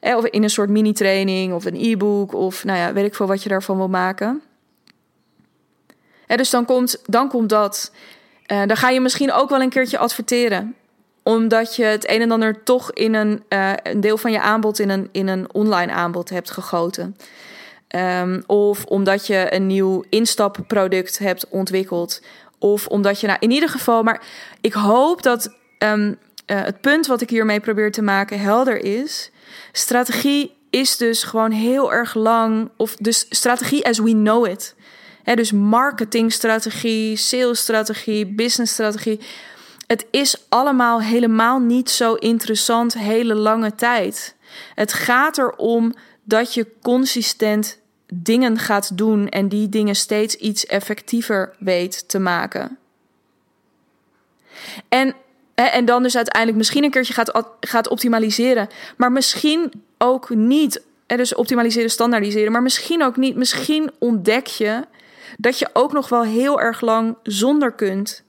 Eh, 0.01 0.17
of 0.17 0.25
in 0.25 0.43
een 0.43 0.51
soort 0.51 0.69
mini-training 0.69 1.53
of 1.53 1.65
een 1.65 1.77
e-book 1.77 2.35
of 2.35 2.65
nou 2.65 2.79
ja, 2.79 2.93
weet 2.93 3.05
ik 3.05 3.15
veel 3.15 3.27
wat 3.27 3.43
je 3.43 3.49
daarvan 3.49 3.77
wil 3.77 3.89
maken. 3.89 4.43
Eh, 6.27 6.37
dus 6.37 6.51
dan 6.51 6.65
komt, 6.65 7.03
dan 7.07 7.29
komt 7.29 7.49
dat. 7.49 7.93
Dan 8.47 8.77
ga 8.77 8.89
je 8.89 9.01
misschien 9.01 9.33
ook 9.33 9.49
wel 9.49 9.61
een 9.61 9.69
keertje 9.69 9.99
adverteren 9.99 10.75
omdat 11.29 11.77
je 11.77 11.85
het 11.85 12.11
een 12.11 12.21
en 12.21 12.31
ander 12.31 12.63
toch 12.63 12.93
in 12.93 13.15
een, 13.15 13.43
uh, 13.49 13.73
een 13.83 14.01
deel 14.01 14.19
van 14.19 14.33
je 14.33 14.41
aanbod 14.41 14.79
in 14.79 14.89
een, 14.89 15.09
in 15.13 15.29
een 15.29 15.55
online 15.55 15.93
aanbod 15.93 16.31
hebt 16.31 16.51
gegoten. 16.51 17.17
Um, 17.97 18.43
of 18.47 18.85
omdat 18.85 19.27
je 19.27 19.55
een 19.55 19.67
nieuw 19.67 20.05
instapproduct 20.09 21.19
hebt 21.19 21.49
ontwikkeld. 21.49 22.23
Of 22.59 22.87
omdat 22.87 23.21
je, 23.21 23.27
nou 23.27 23.39
in 23.41 23.51
ieder 23.51 23.69
geval, 23.69 24.03
maar 24.03 24.23
ik 24.61 24.73
hoop 24.73 25.23
dat 25.23 25.55
um, 25.79 26.09
uh, 26.09 26.17
het 26.47 26.81
punt 26.81 27.07
wat 27.07 27.21
ik 27.21 27.31
hiermee 27.31 27.61
probeer 27.61 27.93
te 27.93 28.03
maken 28.03 28.41
helder 28.41 28.85
is. 28.85 29.31
Strategie 29.73 30.57
is 30.71 30.97
dus 30.97 31.23
gewoon 31.23 31.51
heel 31.51 31.93
erg 31.93 32.15
lang, 32.15 32.71
of 32.77 32.97
dus 32.97 33.27
strategie 33.31 33.87
as 33.87 33.99
we 33.99 34.13
know 34.13 34.47
it. 34.47 34.75
He, 35.23 35.35
dus 35.35 35.53
marketingstrategie, 35.53 37.17
salesstrategie, 37.17 38.27
businessstrategie. 38.27 39.21
Het 39.89 40.07
is 40.11 40.45
allemaal 40.49 41.01
helemaal 41.01 41.59
niet 41.59 41.91
zo 41.91 42.15
interessant 42.15 42.95
hele 42.95 43.35
lange 43.35 43.75
tijd. 43.75 44.35
Het 44.75 44.93
gaat 44.93 45.39
erom 45.39 45.95
dat 46.25 46.55
je 46.55 46.67
consistent 46.83 47.79
dingen 48.15 48.59
gaat 48.59 48.97
doen 48.97 49.29
en 49.29 49.49
die 49.49 49.69
dingen 49.69 49.95
steeds 49.97 50.35
iets 50.35 50.67
effectiever 50.67 51.55
weet 51.59 52.09
te 52.09 52.19
maken. 52.19 52.79
En, 54.89 55.15
en 55.55 55.85
dan 55.85 56.03
dus 56.03 56.17
uiteindelijk 56.17 56.59
misschien 56.59 56.85
een 56.85 56.91
keertje 56.91 57.13
gaat, 57.13 57.43
gaat 57.61 57.89
optimaliseren, 57.89 58.69
maar 58.97 59.13
misschien 59.13 59.73
ook 59.99 60.29
niet. 60.29 60.83
Dus 61.07 61.35
optimaliseren, 61.35 61.91
standaardiseren, 61.91 62.53
maar 62.53 62.63
misschien 62.63 63.03
ook 63.03 63.17
niet. 63.17 63.37
Misschien 63.37 63.91
ontdek 63.99 64.47
je 64.47 64.85
dat 65.37 65.59
je 65.59 65.69
ook 65.73 65.93
nog 65.93 66.09
wel 66.09 66.23
heel 66.23 66.61
erg 66.61 66.81
lang 66.81 67.17
zonder 67.23 67.73
kunt 67.73 68.27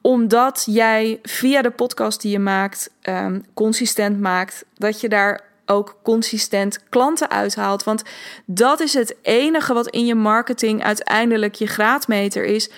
omdat 0.00 0.64
jij 0.66 1.18
via 1.22 1.62
de 1.62 1.70
podcast 1.70 2.20
die 2.20 2.30
je 2.30 2.38
maakt, 2.38 2.90
um, 3.02 3.44
consistent 3.54 4.20
maakt, 4.20 4.64
dat 4.74 5.00
je 5.00 5.08
daar 5.08 5.46
ook 5.66 5.96
consistent 6.02 6.78
klanten 6.88 7.30
uithaalt. 7.30 7.84
Want 7.84 8.02
dat 8.46 8.80
is 8.80 8.94
het 8.94 9.16
enige 9.22 9.72
wat 9.74 9.88
in 9.88 10.06
je 10.06 10.14
marketing 10.14 10.84
uiteindelijk 10.84 11.54
je 11.54 11.66
graadmeter 11.66 12.44
is. 12.44 12.70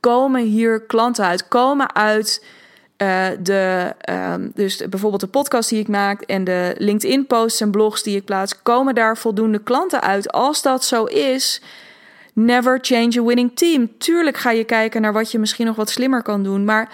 Komen 0.00 0.42
hier 0.42 0.80
klanten 0.80 1.24
uit? 1.24 1.48
Komen 1.48 1.94
uit 1.94 2.44
uh, 2.98 3.26
de, 3.40 3.94
um, 4.10 4.50
dus 4.54 4.88
bijvoorbeeld 4.88 5.20
de 5.20 5.26
podcast 5.26 5.68
die 5.68 5.80
ik 5.80 5.88
maak 5.88 6.22
en 6.22 6.44
de 6.44 6.74
LinkedIn-posts 6.78 7.60
en 7.60 7.70
blogs 7.70 8.02
die 8.02 8.16
ik 8.16 8.24
plaats, 8.24 8.62
komen 8.62 8.94
daar 8.94 9.16
voldoende 9.16 9.58
klanten 9.58 10.00
uit? 10.00 10.32
Als 10.32 10.62
dat 10.62 10.84
zo 10.84 11.04
is, 11.04 11.62
never 12.38 12.78
change 12.82 13.18
a 13.18 13.22
winning 13.22 13.50
team. 13.54 13.98
Tuurlijk 13.98 14.36
ga 14.36 14.50
je 14.50 14.64
kijken 14.64 15.02
naar 15.02 15.12
wat 15.12 15.30
je 15.30 15.38
misschien 15.38 15.66
nog 15.66 15.76
wat 15.76 15.90
slimmer 15.90 16.22
kan 16.22 16.42
doen, 16.42 16.64
maar 16.64 16.88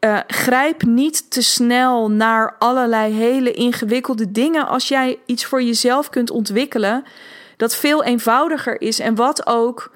uh, 0.00 0.18
grijp 0.26 0.82
niet 0.82 1.30
te 1.30 1.42
snel 1.42 2.10
naar 2.10 2.54
allerlei 2.58 3.12
hele 3.12 3.52
ingewikkelde 3.52 4.32
dingen 4.32 4.66
als 4.66 4.88
jij 4.88 5.18
iets 5.26 5.44
voor 5.44 5.62
jezelf 5.62 6.10
kunt 6.10 6.30
ontwikkelen 6.30 7.04
dat 7.56 7.76
veel 7.76 8.04
eenvoudiger 8.04 8.80
is 8.80 8.98
en 8.98 9.14
wat 9.14 9.46
ook. 9.46 9.90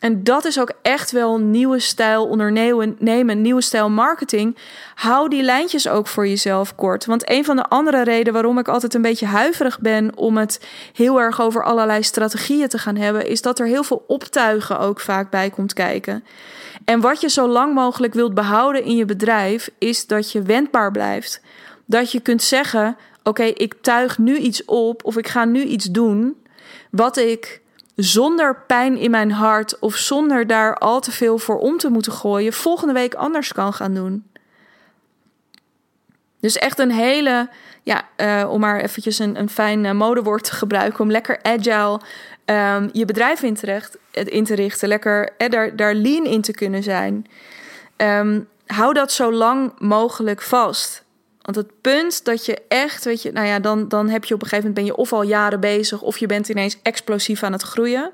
En 0.00 0.24
dat 0.24 0.44
is 0.44 0.60
ook 0.60 0.72
echt 0.82 1.10
wel 1.10 1.38
nieuwe 1.38 1.78
stijl 1.78 2.26
ondernemen, 2.26 3.40
nieuwe 3.40 3.60
stijl 3.60 3.90
marketing. 3.90 4.56
Hou 4.94 5.28
die 5.28 5.42
lijntjes 5.42 5.88
ook 5.88 6.06
voor 6.06 6.28
jezelf 6.28 6.74
kort. 6.74 7.04
Want 7.06 7.30
een 7.30 7.44
van 7.44 7.56
de 7.56 7.64
andere 7.64 8.04
redenen 8.04 8.32
waarom 8.32 8.58
ik 8.58 8.68
altijd 8.68 8.94
een 8.94 9.02
beetje 9.02 9.26
huiverig 9.26 9.80
ben 9.80 10.16
om 10.16 10.36
het 10.36 10.66
heel 10.92 11.20
erg 11.20 11.40
over 11.40 11.64
allerlei 11.64 12.02
strategieën 12.02 12.68
te 12.68 12.78
gaan 12.78 12.96
hebben, 12.96 13.26
is 13.26 13.42
dat 13.42 13.58
er 13.58 13.66
heel 13.66 13.84
veel 13.84 14.04
optuigen 14.06 14.78
ook 14.78 15.00
vaak 15.00 15.30
bij 15.30 15.50
komt 15.50 15.72
kijken. 15.72 16.24
En 16.84 17.00
wat 17.00 17.20
je 17.20 17.28
zo 17.28 17.48
lang 17.48 17.74
mogelijk 17.74 18.14
wilt 18.14 18.34
behouden 18.34 18.84
in 18.84 18.96
je 18.96 19.04
bedrijf, 19.04 19.70
is 19.78 20.06
dat 20.06 20.32
je 20.32 20.42
wendbaar 20.42 20.90
blijft. 20.90 21.40
Dat 21.84 22.12
je 22.12 22.20
kunt 22.20 22.42
zeggen: 22.42 22.96
Oké, 23.22 23.42
ik 23.42 23.74
tuig 23.80 24.18
nu 24.18 24.36
iets 24.36 24.64
op 24.64 25.04
of 25.04 25.16
ik 25.16 25.28
ga 25.28 25.44
nu 25.44 25.62
iets 25.62 25.84
doen 25.84 26.36
wat 26.90 27.16
ik 27.16 27.60
zonder 28.00 28.56
pijn 28.66 28.96
in 28.96 29.10
mijn 29.10 29.30
hart 29.30 29.78
of 29.78 29.96
zonder 29.96 30.46
daar 30.46 30.76
al 30.76 31.00
te 31.00 31.10
veel 31.10 31.38
voor 31.38 31.58
om 31.58 31.78
te 31.78 31.88
moeten 31.88 32.12
gooien, 32.12 32.52
volgende 32.52 32.92
week 32.92 33.14
anders 33.14 33.52
kan 33.52 33.72
gaan 33.72 33.94
doen. 33.94 34.30
Dus 36.40 36.56
echt 36.56 36.78
een 36.78 36.90
hele, 36.90 37.48
ja, 37.82 38.08
uh, 38.16 38.50
om 38.50 38.60
maar 38.60 38.80
eventjes 38.80 39.18
een, 39.18 39.38
een 39.38 39.48
fijn 39.50 39.84
uh, 39.84 39.92
modewoord 39.92 40.44
te 40.44 40.52
gebruiken, 40.52 41.00
om 41.00 41.10
lekker 41.10 41.42
agile 41.42 42.00
um, 42.44 42.88
je 42.92 43.04
bedrijf 43.04 43.42
in, 43.42 43.54
terecht, 43.54 43.98
in 44.10 44.44
te 44.44 44.54
richten, 44.54 44.88
lekker 44.88 45.30
eh, 45.38 45.50
daar, 45.50 45.76
daar 45.76 45.94
lean 45.94 46.24
in 46.24 46.40
te 46.40 46.52
kunnen 46.52 46.82
zijn. 46.82 47.26
Um, 47.96 48.48
hou 48.66 48.92
dat 48.92 49.12
zo 49.12 49.32
lang 49.32 49.72
mogelijk 49.78 50.42
vast. 50.42 51.04
Want 51.48 51.66
het 51.66 51.80
punt 51.80 52.24
dat 52.24 52.46
je 52.46 52.58
echt, 52.68 53.04
weet 53.04 53.22
je, 53.22 53.32
nou 53.32 53.46
ja, 53.46 53.58
dan, 53.58 53.88
dan 53.88 54.08
heb 54.08 54.24
je 54.24 54.34
op 54.34 54.42
een 54.42 54.48
gegeven 54.48 54.68
moment 54.68 54.86
ben 54.86 54.96
je 54.96 55.02
of 55.02 55.12
al 55.12 55.22
jaren 55.22 55.60
bezig 55.60 56.02
of 56.02 56.18
je 56.18 56.26
bent 56.26 56.48
ineens 56.48 56.78
explosief 56.82 57.42
aan 57.42 57.52
het 57.52 57.62
groeien. 57.62 58.10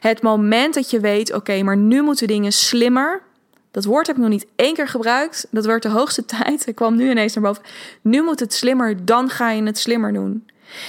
Het 0.00 0.22
moment 0.22 0.74
dat 0.74 0.90
je 0.90 1.00
weet, 1.00 1.32
oké, 1.32 1.62
maar 1.62 1.76
nu 1.76 2.02
moeten 2.02 2.26
dingen 2.26 2.52
slimmer. 2.52 3.22
Dat 3.70 3.84
woord 3.84 4.06
heb 4.06 4.16
ik 4.16 4.22
nog 4.22 4.30
niet 4.30 4.46
één 4.56 4.74
keer 4.74 4.88
gebruikt. 4.88 5.46
Dat 5.50 5.64
werd 5.64 5.82
de 5.82 5.88
hoogste 5.88 6.24
tijd. 6.42 6.66
Ik 6.66 6.74
kwam 6.74 6.96
nu 6.96 7.10
ineens 7.10 7.34
naar 7.34 7.44
boven. 7.44 7.62
Nu 8.00 8.22
moet 8.22 8.40
het 8.40 8.54
slimmer, 8.54 9.04
dan 9.04 9.30
ga 9.30 9.50
je 9.50 9.62
het 9.62 9.78
slimmer 9.78 10.12
doen. 10.12 10.46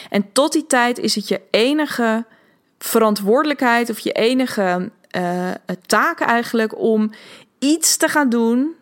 En 0.10 0.32
tot 0.32 0.52
die 0.52 0.68
tijd 0.68 1.00
is 1.00 1.16
het 1.16 1.28
je 1.28 1.42
enige 1.52 2.26
verantwoordelijkheid 2.80 3.90
of 3.90 4.00
je 4.00 4.12
enige 4.12 4.92
uh, 5.18 5.50
taak 5.86 6.20
eigenlijk 6.20 6.80
om 6.80 7.12
iets 7.60 7.98
te 7.98 8.08
gaan 8.08 8.30
doen 8.30 8.76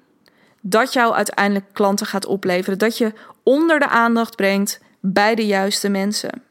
dat 0.66 0.94
jou 0.94 1.14
uiteindelijk 1.14 1.66
klanten 1.74 2.06
gaat 2.06 2.26
opleveren. 2.26 2.78
Dat 2.78 2.98
je 2.98 3.14
onder 3.44 3.80
de 3.80 3.88
aandacht 3.88 4.36
brengt 4.36 4.80
bij 5.00 5.36
de 5.36 5.46
juiste 5.46 5.90
mensen. 5.90 6.42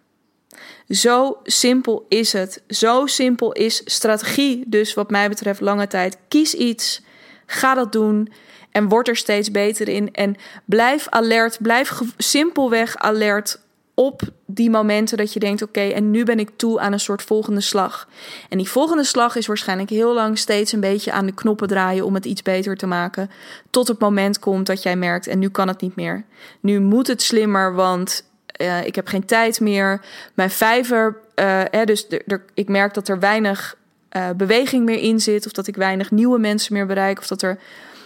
Zo 0.88 1.38
simpel 1.42 2.07
is 2.09 2.33
het. 2.33 2.62
Zo 2.69 3.07
simpel 3.07 3.52
is 3.52 3.83
strategie. 3.85 4.64
Dus 4.66 4.95
wat 4.95 5.11
mij 5.11 5.28
betreft 5.28 5.61
lange 5.61 5.87
tijd. 5.87 6.16
Kies 6.28 6.54
iets, 6.54 7.02
ga 7.47 7.75
dat 7.75 7.92
doen 7.92 8.33
en 8.71 8.88
word 8.88 9.09
er 9.09 9.16
steeds 9.16 9.50
beter 9.50 9.88
in. 9.88 10.14
En 10.14 10.37
blijf 10.64 11.09
alert, 11.09 11.59
blijf 11.62 12.00
simpelweg 12.16 12.97
alert 12.97 13.61
op 13.94 14.22
die 14.46 14.70
momenten 14.70 15.16
dat 15.16 15.32
je 15.32 15.40
denkt: 15.40 15.62
oké, 15.62 15.80
en 15.80 16.11
nu 16.11 16.25
ben 16.25 16.38
ik 16.38 16.50
toe 16.56 16.80
aan 16.80 16.92
een 16.92 17.00
soort 17.00 17.22
volgende 17.22 17.61
slag. 17.61 18.08
En 18.49 18.58
die 18.58 18.68
volgende 18.68 19.04
slag 19.04 19.37
is 19.37 19.46
waarschijnlijk 19.46 19.90
heel 19.90 20.14
lang 20.14 20.38
steeds 20.38 20.72
een 20.72 20.80
beetje 20.80 21.12
aan 21.12 21.26
de 21.26 21.34
knoppen 21.34 21.68
draaien 21.68 22.04
om 22.04 22.14
het 22.14 22.25
iets 22.25 22.42
beter 22.42 22.76
te 22.76 22.87
maken. 22.87 23.30
Tot 23.70 23.88
het 23.88 23.99
moment 23.99 24.38
komt 24.38 24.66
dat 24.66 24.82
jij 24.82 24.96
merkt: 24.96 25.26
en 25.26 25.38
nu 25.38 25.49
kan 25.49 25.68
het 25.68 25.80
niet 25.80 25.96
meer. 25.96 26.25
Nu 26.61 26.80
moet 26.80 27.06
het 27.06 27.22
slimmer, 27.22 27.75
want 27.75 28.25
uh, 28.61 28.84
ik 28.84 28.94
heb 28.94 29.06
geen 29.06 29.25
tijd 29.25 29.61
meer. 29.61 30.00
Mijn 30.34 30.50
vijver, 30.50 31.16
uh, 31.34 31.62
dus 31.84 32.06
ik 32.54 32.68
merk 32.68 32.94
dat 32.94 33.08
er 33.08 33.18
weinig 33.18 33.76
uh, 34.16 34.30
beweging 34.37 34.84
meer 34.84 34.99
in 34.99 35.20
zit, 35.20 35.46
of 35.46 35.52
dat 35.52 35.66
ik 35.66 35.76
weinig 35.76 36.11
nieuwe 36.11 36.38
mensen 36.38 36.75
meer 36.75 36.87
bereik, 36.87 37.18
of 37.18 37.26
dat 37.26 37.42
er 37.42 37.58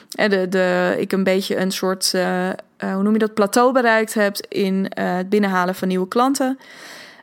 de, 0.08 0.48
de, 0.48 0.96
ik 0.98 1.12
een 1.12 1.24
beetje 1.24 1.56
een 1.56 1.70
soort, 1.70 2.14
hoe 2.78 3.02
noem 3.02 3.12
je 3.12 3.18
dat, 3.18 3.34
plateau 3.34 3.72
bereikt 3.72 4.14
heb 4.14 4.36
in 4.48 4.74
uh, 4.74 5.16
het 5.16 5.28
binnenhalen 5.28 5.74
van 5.74 5.88
nieuwe 5.88 6.08
klanten. 6.08 6.58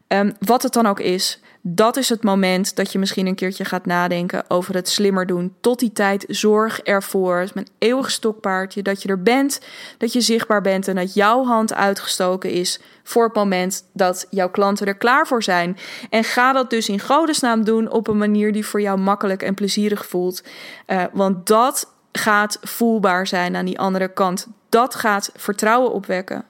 Um, 0.08 0.34
wat 0.40 0.64
het 0.64 0.74
dan 0.74 0.86
ook 0.86 1.00
is, 1.00 1.40
dat 1.62 1.98
is 1.98 2.10
het 2.10 2.24
moment 2.24 2.76
dat 2.76 2.92
je 2.92 3.00
misschien 3.00 3.28
een 3.28 3.36
keertje 3.36 3.66
gaat 3.66 3.86
nadenken 3.86 4.44
over 4.48 4.76
het 4.76 4.90
slimmer 4.90 5.26
doen. 5.26 5.56
Tot 5.62 5.80
die 5.80 5.92
tijd 5.92 6.26
zorg 6.28 6.80
ervoor, 6.80 7.48
mijn 7.54 7.68
eeuwig 7.78 8.12
stokpaardje, 8.12 8.82
dat 8.82 9.02
je 9.02 9.10
er 9.10 9.22
bent, 9.22 9.60
dat 9.98 10.14
je 10.14 10.22
zichtbaar 10.22 10.62
bent 10.62 10.88
en 10.88 10.96
dat 10.96 11.14
jouw 11.14 11.46
hand 11.46 11.74
uitgestoken 11.74 12.50
is 12.50 12.80
voor 13.04 13.24
het 13.24 13.36
moment 13.36 13.84
dat 13.94 14.28
jouw 14.30 14.50
klanten 14.50 14.88
er 14.88 14.98
klaar 14.98 15.28
voor 15.28 15.44
zijn. 15.44 15.78
En 16.10 16.24
ga 16.24 16.54
dat 16.54 16.70
dus 16.70 16.90
in 16.90 17.00
godesnaam 17.00 17.64
doen 17.64 17.90
op 17.90 18.08
een 18.08 18.18
manier 18.18 18.52
die 18.52 18.66
voor 18.66 18.82
jou 18.82 19.00
makkelijk 19.00 19.42
en 19.42 19.54
plezierig 19.54 20.06
voelt. 20.06 20.44
Uh, 20.88 21.04
want 21.14 21.48
dat 21.48 21.94
gaat 22.18 22.58
voelbaar 22.62 23.28
zijn 23.28 23.56
aan 23.56 23.66
die 23.66 23.80
andere 23.80 24.08
kant. 24.08 24.48
Dat 24.70 24.96
gaat 24.96 25.32
vertrouwen 25.36 25.94
opwekken. 25.94 26.46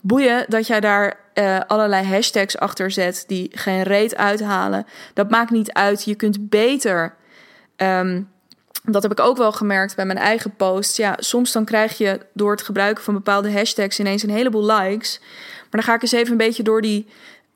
Boeien 0.00 0.44
dat 0.48 0.66
jij 0.66 0.80
daar 0.80 1.20
uh, 1.34 1.60
allerlei 1.66 2.06
hashtags 2.06 2.58
achter 2.58 2.90
zet 2.90 3.24
die 3.26 3.50
geen 3.54 3.82
reet 3.82 4.16
uithalen. 4.16 4.86
Dat 5.14 5.30
maakt 5.30 5.50
niet 5.50 5.72
uit. 5.72 6.04
Je 6.04 6.14
kunt 6.14 6.48
beter. 6.48 7.14
Um, 7.76 8.30
dat 8.84 9.02
heb 9.02 9.12
ik 9.12 9.20
ook 9.20 9.36
wel 9.36 9.52
gemerkt 9.52 9.96
bij 9.96 10.06
mijn 10.06 10.18
eigen 10.18 10.56
post. 10.56 10.96
Ja, 10.96 11.14
soms 11.18 11.52
dan 11.52 11.64
krijg 11.64 11.98
je 11.98 12.20
door 12.32 12.50
het 12.50 12.62
gebruiken 12.62 13.04
van 13.04 13.14
bepaalde 13.14 13.52
hashtags 13.52 14.00
ineens 14.00 14.22
een 14.22 14.30
heleboel 14.30 14.66
likes. 14.66 15.18
Maar 15.60 15.66
dan 15.70 15.82
ga 15.82 15.94
ik 15.94 16.02
eens 16.02 16.12
even 16.12 16.30
een 16.30 16.36
beetje 16.36 16.62
door 16.62 16.82
die 16.82 17.06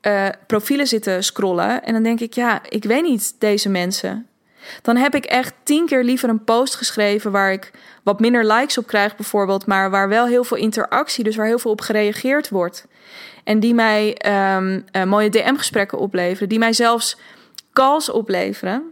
uh, 0.01 0.27
profielen 0.47 0.87
zitten 0.87 1.23
scrollen. 1.23 1.83
En 1.83 1.93
dan 1.93 2.03
denk 2.03 2.19
ik, 2.19 2.33
ja, 2.33 2.61
ik 2.69 2.83
weet 2.83 3.03
niet 3.03 3.35
deze 3.39 3.69
mensen. 3.69 4.27
Dan 4.81 4.95
heb 4.95 5.15
ik 5.15 5.25
echt 5.25 5.53
tien 5.63 5.85
keer 5.85 6.03
liever 6.03 6.29
een 6.29 6.43
post 6.43 6.75
geschreven 6.75 7.31
waar 7.31 7.51
ik 7.51 7.71
wat 8.03 8.19
minder 8.19 8.45
likes 8.45 8.77
op 8.77 8.87
krijg, 8.87 9.15
bijvoorbeeld, 9.15 9.65
maar 9.65 9.89
waar 9.89 10.09
wel 10.09 10.25
heel 10.25 10.43
veel 10.43 10.57
interactie, 10.57 11.23
dus 11.23 11.35
waar 11.35 11.45
heel 11.45 11.59
veel 11.59 11.71
op 11.71 11.81
gereageerd 11.81 12.49
wordt. 12.49 12.87
En 13.43 13.59
die 13.59 13.73
mij 13.73 14.17
um, 14.55 14.85
uh, 14.91 15.03
mooie 15.03 15.29
DM-gesprekken 15.29 15.97
opleveren, 15.97 16.49
die 16.49 16.59
mij 16.59 16.73
zelfs 16.73 17.17
calls 17.73 18.09
opleveren. 18.09 18.91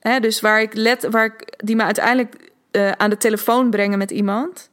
Hè, 0.00 0.20
dus 0.20 0.40
waar 0.40 0.60
ik 0.60 0.74
let, 0.74 1.06
waar 1.10 1.24
ik, 1.24 1.54
die 1.56 1.76
me 1.76 1.82
uiteindelijk 1.82 2.52
uh, 2.72 2.90
aan 2.90 3.10
de 3.10 3.16
telefoon 3.16 3.70
brengen 3.70 3.98
met 3.98 4.10
iemand. 4.10 4.70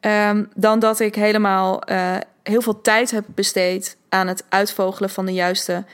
Um, 0.00 0.48
dan 0.54 0.78
dat 0.78 1.00
ik 1.00 1.14
helemaal 1.14 1.90
uh, 1.90 2.16
heel 2.42 2.62
veel 2.62 2.80
tijd 2.80 3.10
heb 3.10 3.24
besteed 3.34 3.96
aan 4.08 4.26
het 4.26 4.44
uitvogelen 4.48 5.10
van 5.10 5.26
de 5.26 5.32
juiste 5.32 5.84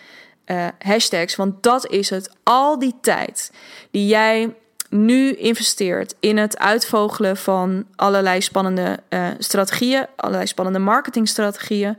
uh, 0.46 0.66
hashtags. 0.78 1.36
Want 1.36 1.62
dat 1.62 1.86
is 1.86 2.10
het. 2.10 2.30
Al 2.42 2.78
die 2.78 2.94
tijd 3.00 3.52
die 3.90 4.06
jij 4.06 4.54
nu 4.88 5.32
investeert 5.32 6.14
in 6.20 6.36
het 6.36 6.58
uitvogelen 6.58 7.36
van 7.36 7.84
allerlei 7.96 8.40
spannende 8.40 8.98
uh, 9.08 9.28
strategieën, 9.38 10.06
allerlei 10.16 10.46
spannende 10.46 10.78
marketingstrategieën. 10.78 11.98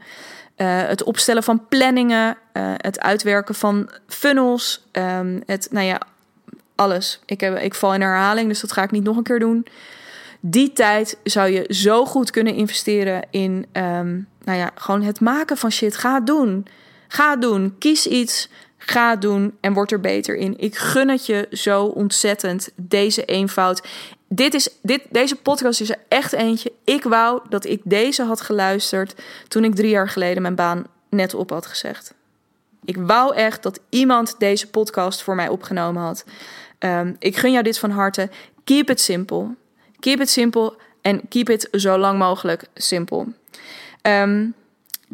Uh, 0.58 0.82
het 0.82 1.04
opstellen 1.04 1.44
van 1.44 1.68
planningen, 1.68 2.38
het 2.78 3.00
uitwerken 3.00 3.56
van 3.56 3.90
funnels, 4.08 4.88
um, 4.92 5.42
het, 5.46 5.68
nou 5.72 5.86
ja, 5.86 6.02
alles. 6.76 7.20
Ik, 7.26 7.40
heb, 7.40 7.58
ik 7.58 7.76
val 7.76 7.94
in 7.94 8.02
herhaling, 8.02 8.48
dus 8.48 8.60
dat 8.60 8.72
ga 8.72 8.84
ik 8.84 8.92
niet 8.92 9.04
nog 9.04 9.18
een 9.18 9.24
keer 9.24 9.40
doen. 9.40 9.66
Die 10.40 10.74
tijd 10.74 11.18
zou 11.24 11.50
je 11.50 11.74
zo 11.74 12.06
goed 12.06 12.32
kunnen 12.32 12.54
investeren 12.54 13.28
in, 13.30 13.66
um, 13.74 14.28
nou 14.44 14.58
ja, 14.58 14.72
gewoon 14.76 15.02
het 15.02 15.20
maken 15.20 15.58
van 15.58 15.72
shit. 15.72 15.98
Ga 15.98 16.20
doen. 16.20 16.68
Ga 17.14 17.36
doen. 17.36 17.76
Kies 17.80 18.08
iets. 18.08 18.50
Ga 18.78 19.16
doen 19.16 19.58
en 19.62 19.74
word 19.74 19.92
er 19.92 20.00
beter 20.00 20.36
in. 20.36 20.58
Ik 20.58 20.76
gun 20.78 21.10
het 21.10 21.26
je 21.26 21.48
zo 21.52 21.86
ontzettend, 21.86 22.70
deze 22.76 23.26
eenvoud. 23.26 23.88
Dit 24.28 24.54
is, 24.54 24.70
dit, 24.82 25.02
deze 25.10 25.36
podcast 25.36 25.82
is 25.82 25.90
er 25.90 26.00
echt 26.08 26.34
eentje. 26.34 26.72
Ik 26.84 27.04
wou 27.04 27.42
dat 27.50 27.66
ik 27.66 27.82
deze 27.84 28.24
had 28.24 28.42
geluisterd 28.42 29.16
toen 29.48 29.64
ik 29.64 29.76
drie 29.76 29.90
jaar 29.90 30.10
geleden 30.10 30.42
mijn 30.42 30.56
baan 30.56 30.86
net 31.10 31.34
op 31.34 31.50
had 31.50 31.66
gezegd. 31.66 32.14
Ik 32.86 32.98
wou 32.98 33.36
echt 33.36 33.64
dat 33.64 33.80
iemand 33.90 34.36
deze 34.38 34.70
podcast 34.70 35.22
voor 35.22 35.36
mij 35.36 35.48
opgenomen 35.48 36.02
had. 36.02 36.26
Um, 36.80 37.16
ik 37.20 37.38
gun 37.38 37.52
jou 37.52 37.64
dit 37.64 37.80
van 37.80 37.92
harte. 37.92 38.30
Keep 38.64 38.90
it 38.90 39.02
simple. 39.02 39.56
Keep 40.00 40.20
it 40.20 40.30
simple 40.30 40.76
en 41.02 41.28
keep 41.30 41.50
it 41.50 41.68
zo 41.72 41.98
lang 41.98 42.20
mogelijk 42.20 42.66
simpel. 42.74 43.28
Um, 44.02 44.54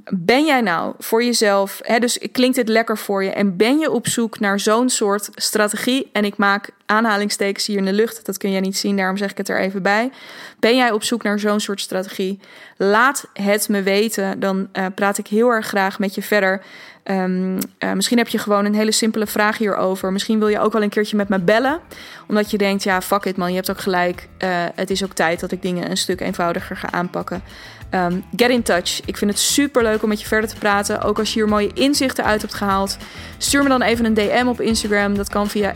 ben 0.04 0.46
jij 0.46 0.62
nou 0.62 0.94
voor 0.98 1.24
jezelf, 1.24 1.80
hè, 1.84 2.00
dus 2.00 2.20
klinkt 2.32 2.58
het 2.58 2.68
lekker 2.68 2.98
voor 2.98 3.24
je 3.24 3.30
en 3.30 3.58
ben 3.58 3.80
je 3.80 3.92
op 3.92 4.08
zoek 4.08 4.40
naar 4.40 4.60
zo'n 4.60 4.90
soort 4.90 5.30
strategie? 5.36 6.10
En 6.14 6.26
ik 6.26 6.38
maak 6.38 6.70
aanhalingstekens 6.86 7.68
hier 7.68 7.78
in 7.78 7.86
de 7.86 7.94
lucht, 7.94 8.26
dat 8.26 8.38
kun 8.38 8.52
jij 8.52 8.60
niet 8.60 8.78
zien, 8.78 8.98
daarom 8.98 9.18
zeg 9.18 9.32
ik 9.32 9.38
het 9.38 9.50
er 9.50 9.60
even 9.60 9.82
bij. 9.82 10.12
Ben 10.60 10.76
jij 10.76 10.92
op 10.92 11.04
zoek 11.04 11.24
naar 11.24 11.40
zo'n 11.40 11.60
soort 11.60 11.82
strategie? 11.82 12.40
Laat 12.78 13.26
het 13.34 13.70
me 13.70 13.84
weten, 13.84 14.40
dan 14.40 14.70
uh, 14.74 14.86
praat 14.96 15.18
ik 15.18 15.28
heel 15.28 15.50
erg 15.50 15.68
graag 15.68 16.00
met 16.00 16.16
je 16.16 16.22
verder. 16.22 16.62
Um, 17.04 17.58
uh, 17.80 17.92
misschien 17.94 18.18
heb 18.18 18.28
je 18.28 18.38
gewoon 18.38 18.66
een 18.66 18.76
hele 18.76 18.92
simpele 18.92 19.28
vraag 19.28 19.58
hierover. 19.58 20.12
Misschien 20.12 20.40
wil 20.40 20.48
je 20.48 20.60
ook 20.60 20.74
wel 20.74 20.82
een 20.82 20.90
keertje 20.90 21.16
met 21.16 21.30
me 21.30 21.40
bellen. 21.40 21.80
Omdat 22.28 22.52
je 22.52 22.58
denkt, 22.58 22.84
ja, 22.84 23.02
fuck 23.02 23.26
it 23.26 23.38
man, 23.38 23.50
je 23.50 23.56
hebt 23.56 23.70
ook 23.70 23.80
gelijk. 23.80 24.28
Uh, 24.44 24.50
het 24.76 24.90
is 24.90 25.04
ook 25.04 25.14
tijd 25.14 25.40
dat 25.40 25.52
ik 25.52 25.62
dingen 25.62 25.90
een 25.90 25.98
stuk 25.98 26.22
eenvoudiger 26.22 26.78
ga 26.78 26.92
aanpakken. 26.92 27.44
Um, 27.92 28.24
get 28.36 28.50
in 28.50 28.64
touch. 28.64 29.00
Ik 29.06 29.18
vind 29.18 29.32
het 29.32 29.40
super 29.40 29.84
leuk 29.84 30.04
om 30.04 30.10
met 30.10 30.22
je 30.22 30.28
verder 30.28 30.50
te 30.50 30.56
praten. 30.56 31.02
Ook 31.02 31.20
als 31.20 31.34
je 31.34 31.40
hier 31.40 31.50
mooie 31.50 31.72
inzichten 31.74 32.24
uit 32.24 32.42
hebt 32.42 32.54
gehaald. 32.54 32.98
Stuur 33.38 33.64
me 33.64 33.70
dan 33.70 33.82
even 33.82 34.06
een 34.06 34.14
DM 34.14 34.46
op 34.48 34.62
Instagram. 34.62 35.16
Dat 35.16 35.30
kan 35.30 35.50
via 35.50 35.74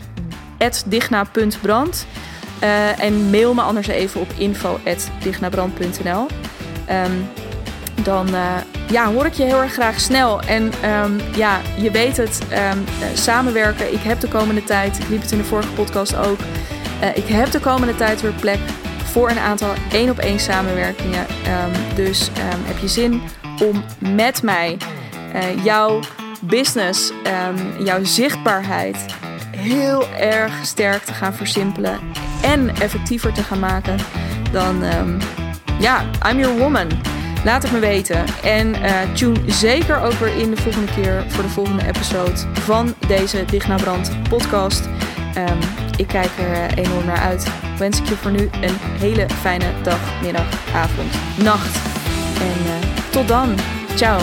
digna.brand. 0.86 2.06
Uh, 2.62 3.00
en 3.00 3.30
mail 3.30 3.54
me 3.54 3.60
anders 3.60 3.86
even 3.86 4.20
op 4.20 4.28
info.dignabrand.nl. 4.36 6.20
Um, 6.20 6.28
ehm, 6.86 7.12
dan 8.02 8.28
uh, 8.28 8.56
ja, 8.90 9.12
hoor 9.12 9.26
ik 9.26 9.32
je 9.32 9.42
heel 9.42 9.62
erg 9.62 9.72
graag 9.72 10.00
snel. 10.00 10.40
En 10.40 10.72
um, 11.04 11.20
ja, 11.36 11.60
je 11.76 11.90
weet 11.90 12.16
het, 12.16 12.40
uh, 12.50 12.70
samenwerken. 13.14 13.92
Ik 13.92 14.00
heb 14.00 14.20
de 14.20 14.28
komende 14.28 14.64
tijd, 14.64 14.98
ik 14.98 15.08
liep 15.08 15.22
het 15.22 15.32
in 15.32 15.38
de 15.38 15.44
vorige 15.44 15.72
podcast 15.72 16.16
ook. 16.16 16.38
Ik 17.14 17.26
heb 17.26 17.50
de 17.50 17.60
komende 17.60 17.94
tijd 17.96 18.20
weer 18.20 18.32
plek 18.32 18.58
voor 19.14 19.30
een 19.30 19.38
aantal 19.38 19.72
één 19.92 20.10
op 20.10 20.18
één 20.18 20.40
samenwerkingen. 20.40 21.20
Um, 21.20 21.94
dus 21.94 22.28
um, 22.28 22.64
heb 22.64 22.78
je 22.78 22.88
zin 22.88 23.22
om 23.62 23.84
met 23.98 24.42
mij 24.42 24.76
uh, 25.34 25.64
jouw 25.64 26.00
business, 26.40 27.10
um, 27.10 27.84
jouw 27.84 28.04
zichtbaarheid 28.04 28.96
heel 29.56 30.08
erg 30.08 30.52
sterk 30.62 31.02
te 31.02 31.12
gaan 31.12 31.34
versimpelen 31.34 31.98
en 32.42 32.76
effectiever 32.80 33.32
te 33.32 33.42
gaan 33.42 33.58
maken, 33.58 33.96
dan 34.52 34.84
ja, 35.78 36.04
I'm 36.30 36.38
your 36.38 36.58
woman. 36.58 36.88
Laat 37.44 37.62
het 37.62 37.72
me 37.72 37.78
weten. 37.78 38.24
En 38.42 38.68
uh, 38.68 39.12
tune 39.12 39.40
zeker 39.46 40.00
ook 40.00 40.12
weer 40.12 40.36
in 40.36 40.50
de 40.50 40.56
volgende 40.56 40.92
keer 40.92 41.24
voor 41.28 41.42
de 41.42 41.48
volgende 41.48 41.86
episode 41.86 42.36
van 42.52 42.94
deze 43.06 43.44
Digna 43.44 43.76
Brand 43.76 44.10
podcast. 44.28 44.88
Ik 45.96 46.06
kijk 46.06 46.30
er 46.38 46.50
uh, 46.50 46.84
enorm 46.84 47.06
naar 47.06 47.20
uit. 47.20 47.63
Wens 47.78 48.00
ik 48.00 48.08
je 48.08 48.16
voor 48.16 48.30
nu 48.30 48.48
een 48.60 48.76
hele 48.78 49.26
fijne 49.28 49.72
dag, 49.82 50.22
middag, 50.22 50.74
avond, 50.74 51.12
nacht. 51.42 51.76
En 52.40 52.66
uh, 52.66 53.10
tot 53.10 53.28
dan. 53.28 53.54
Ciao. 53.94 54.20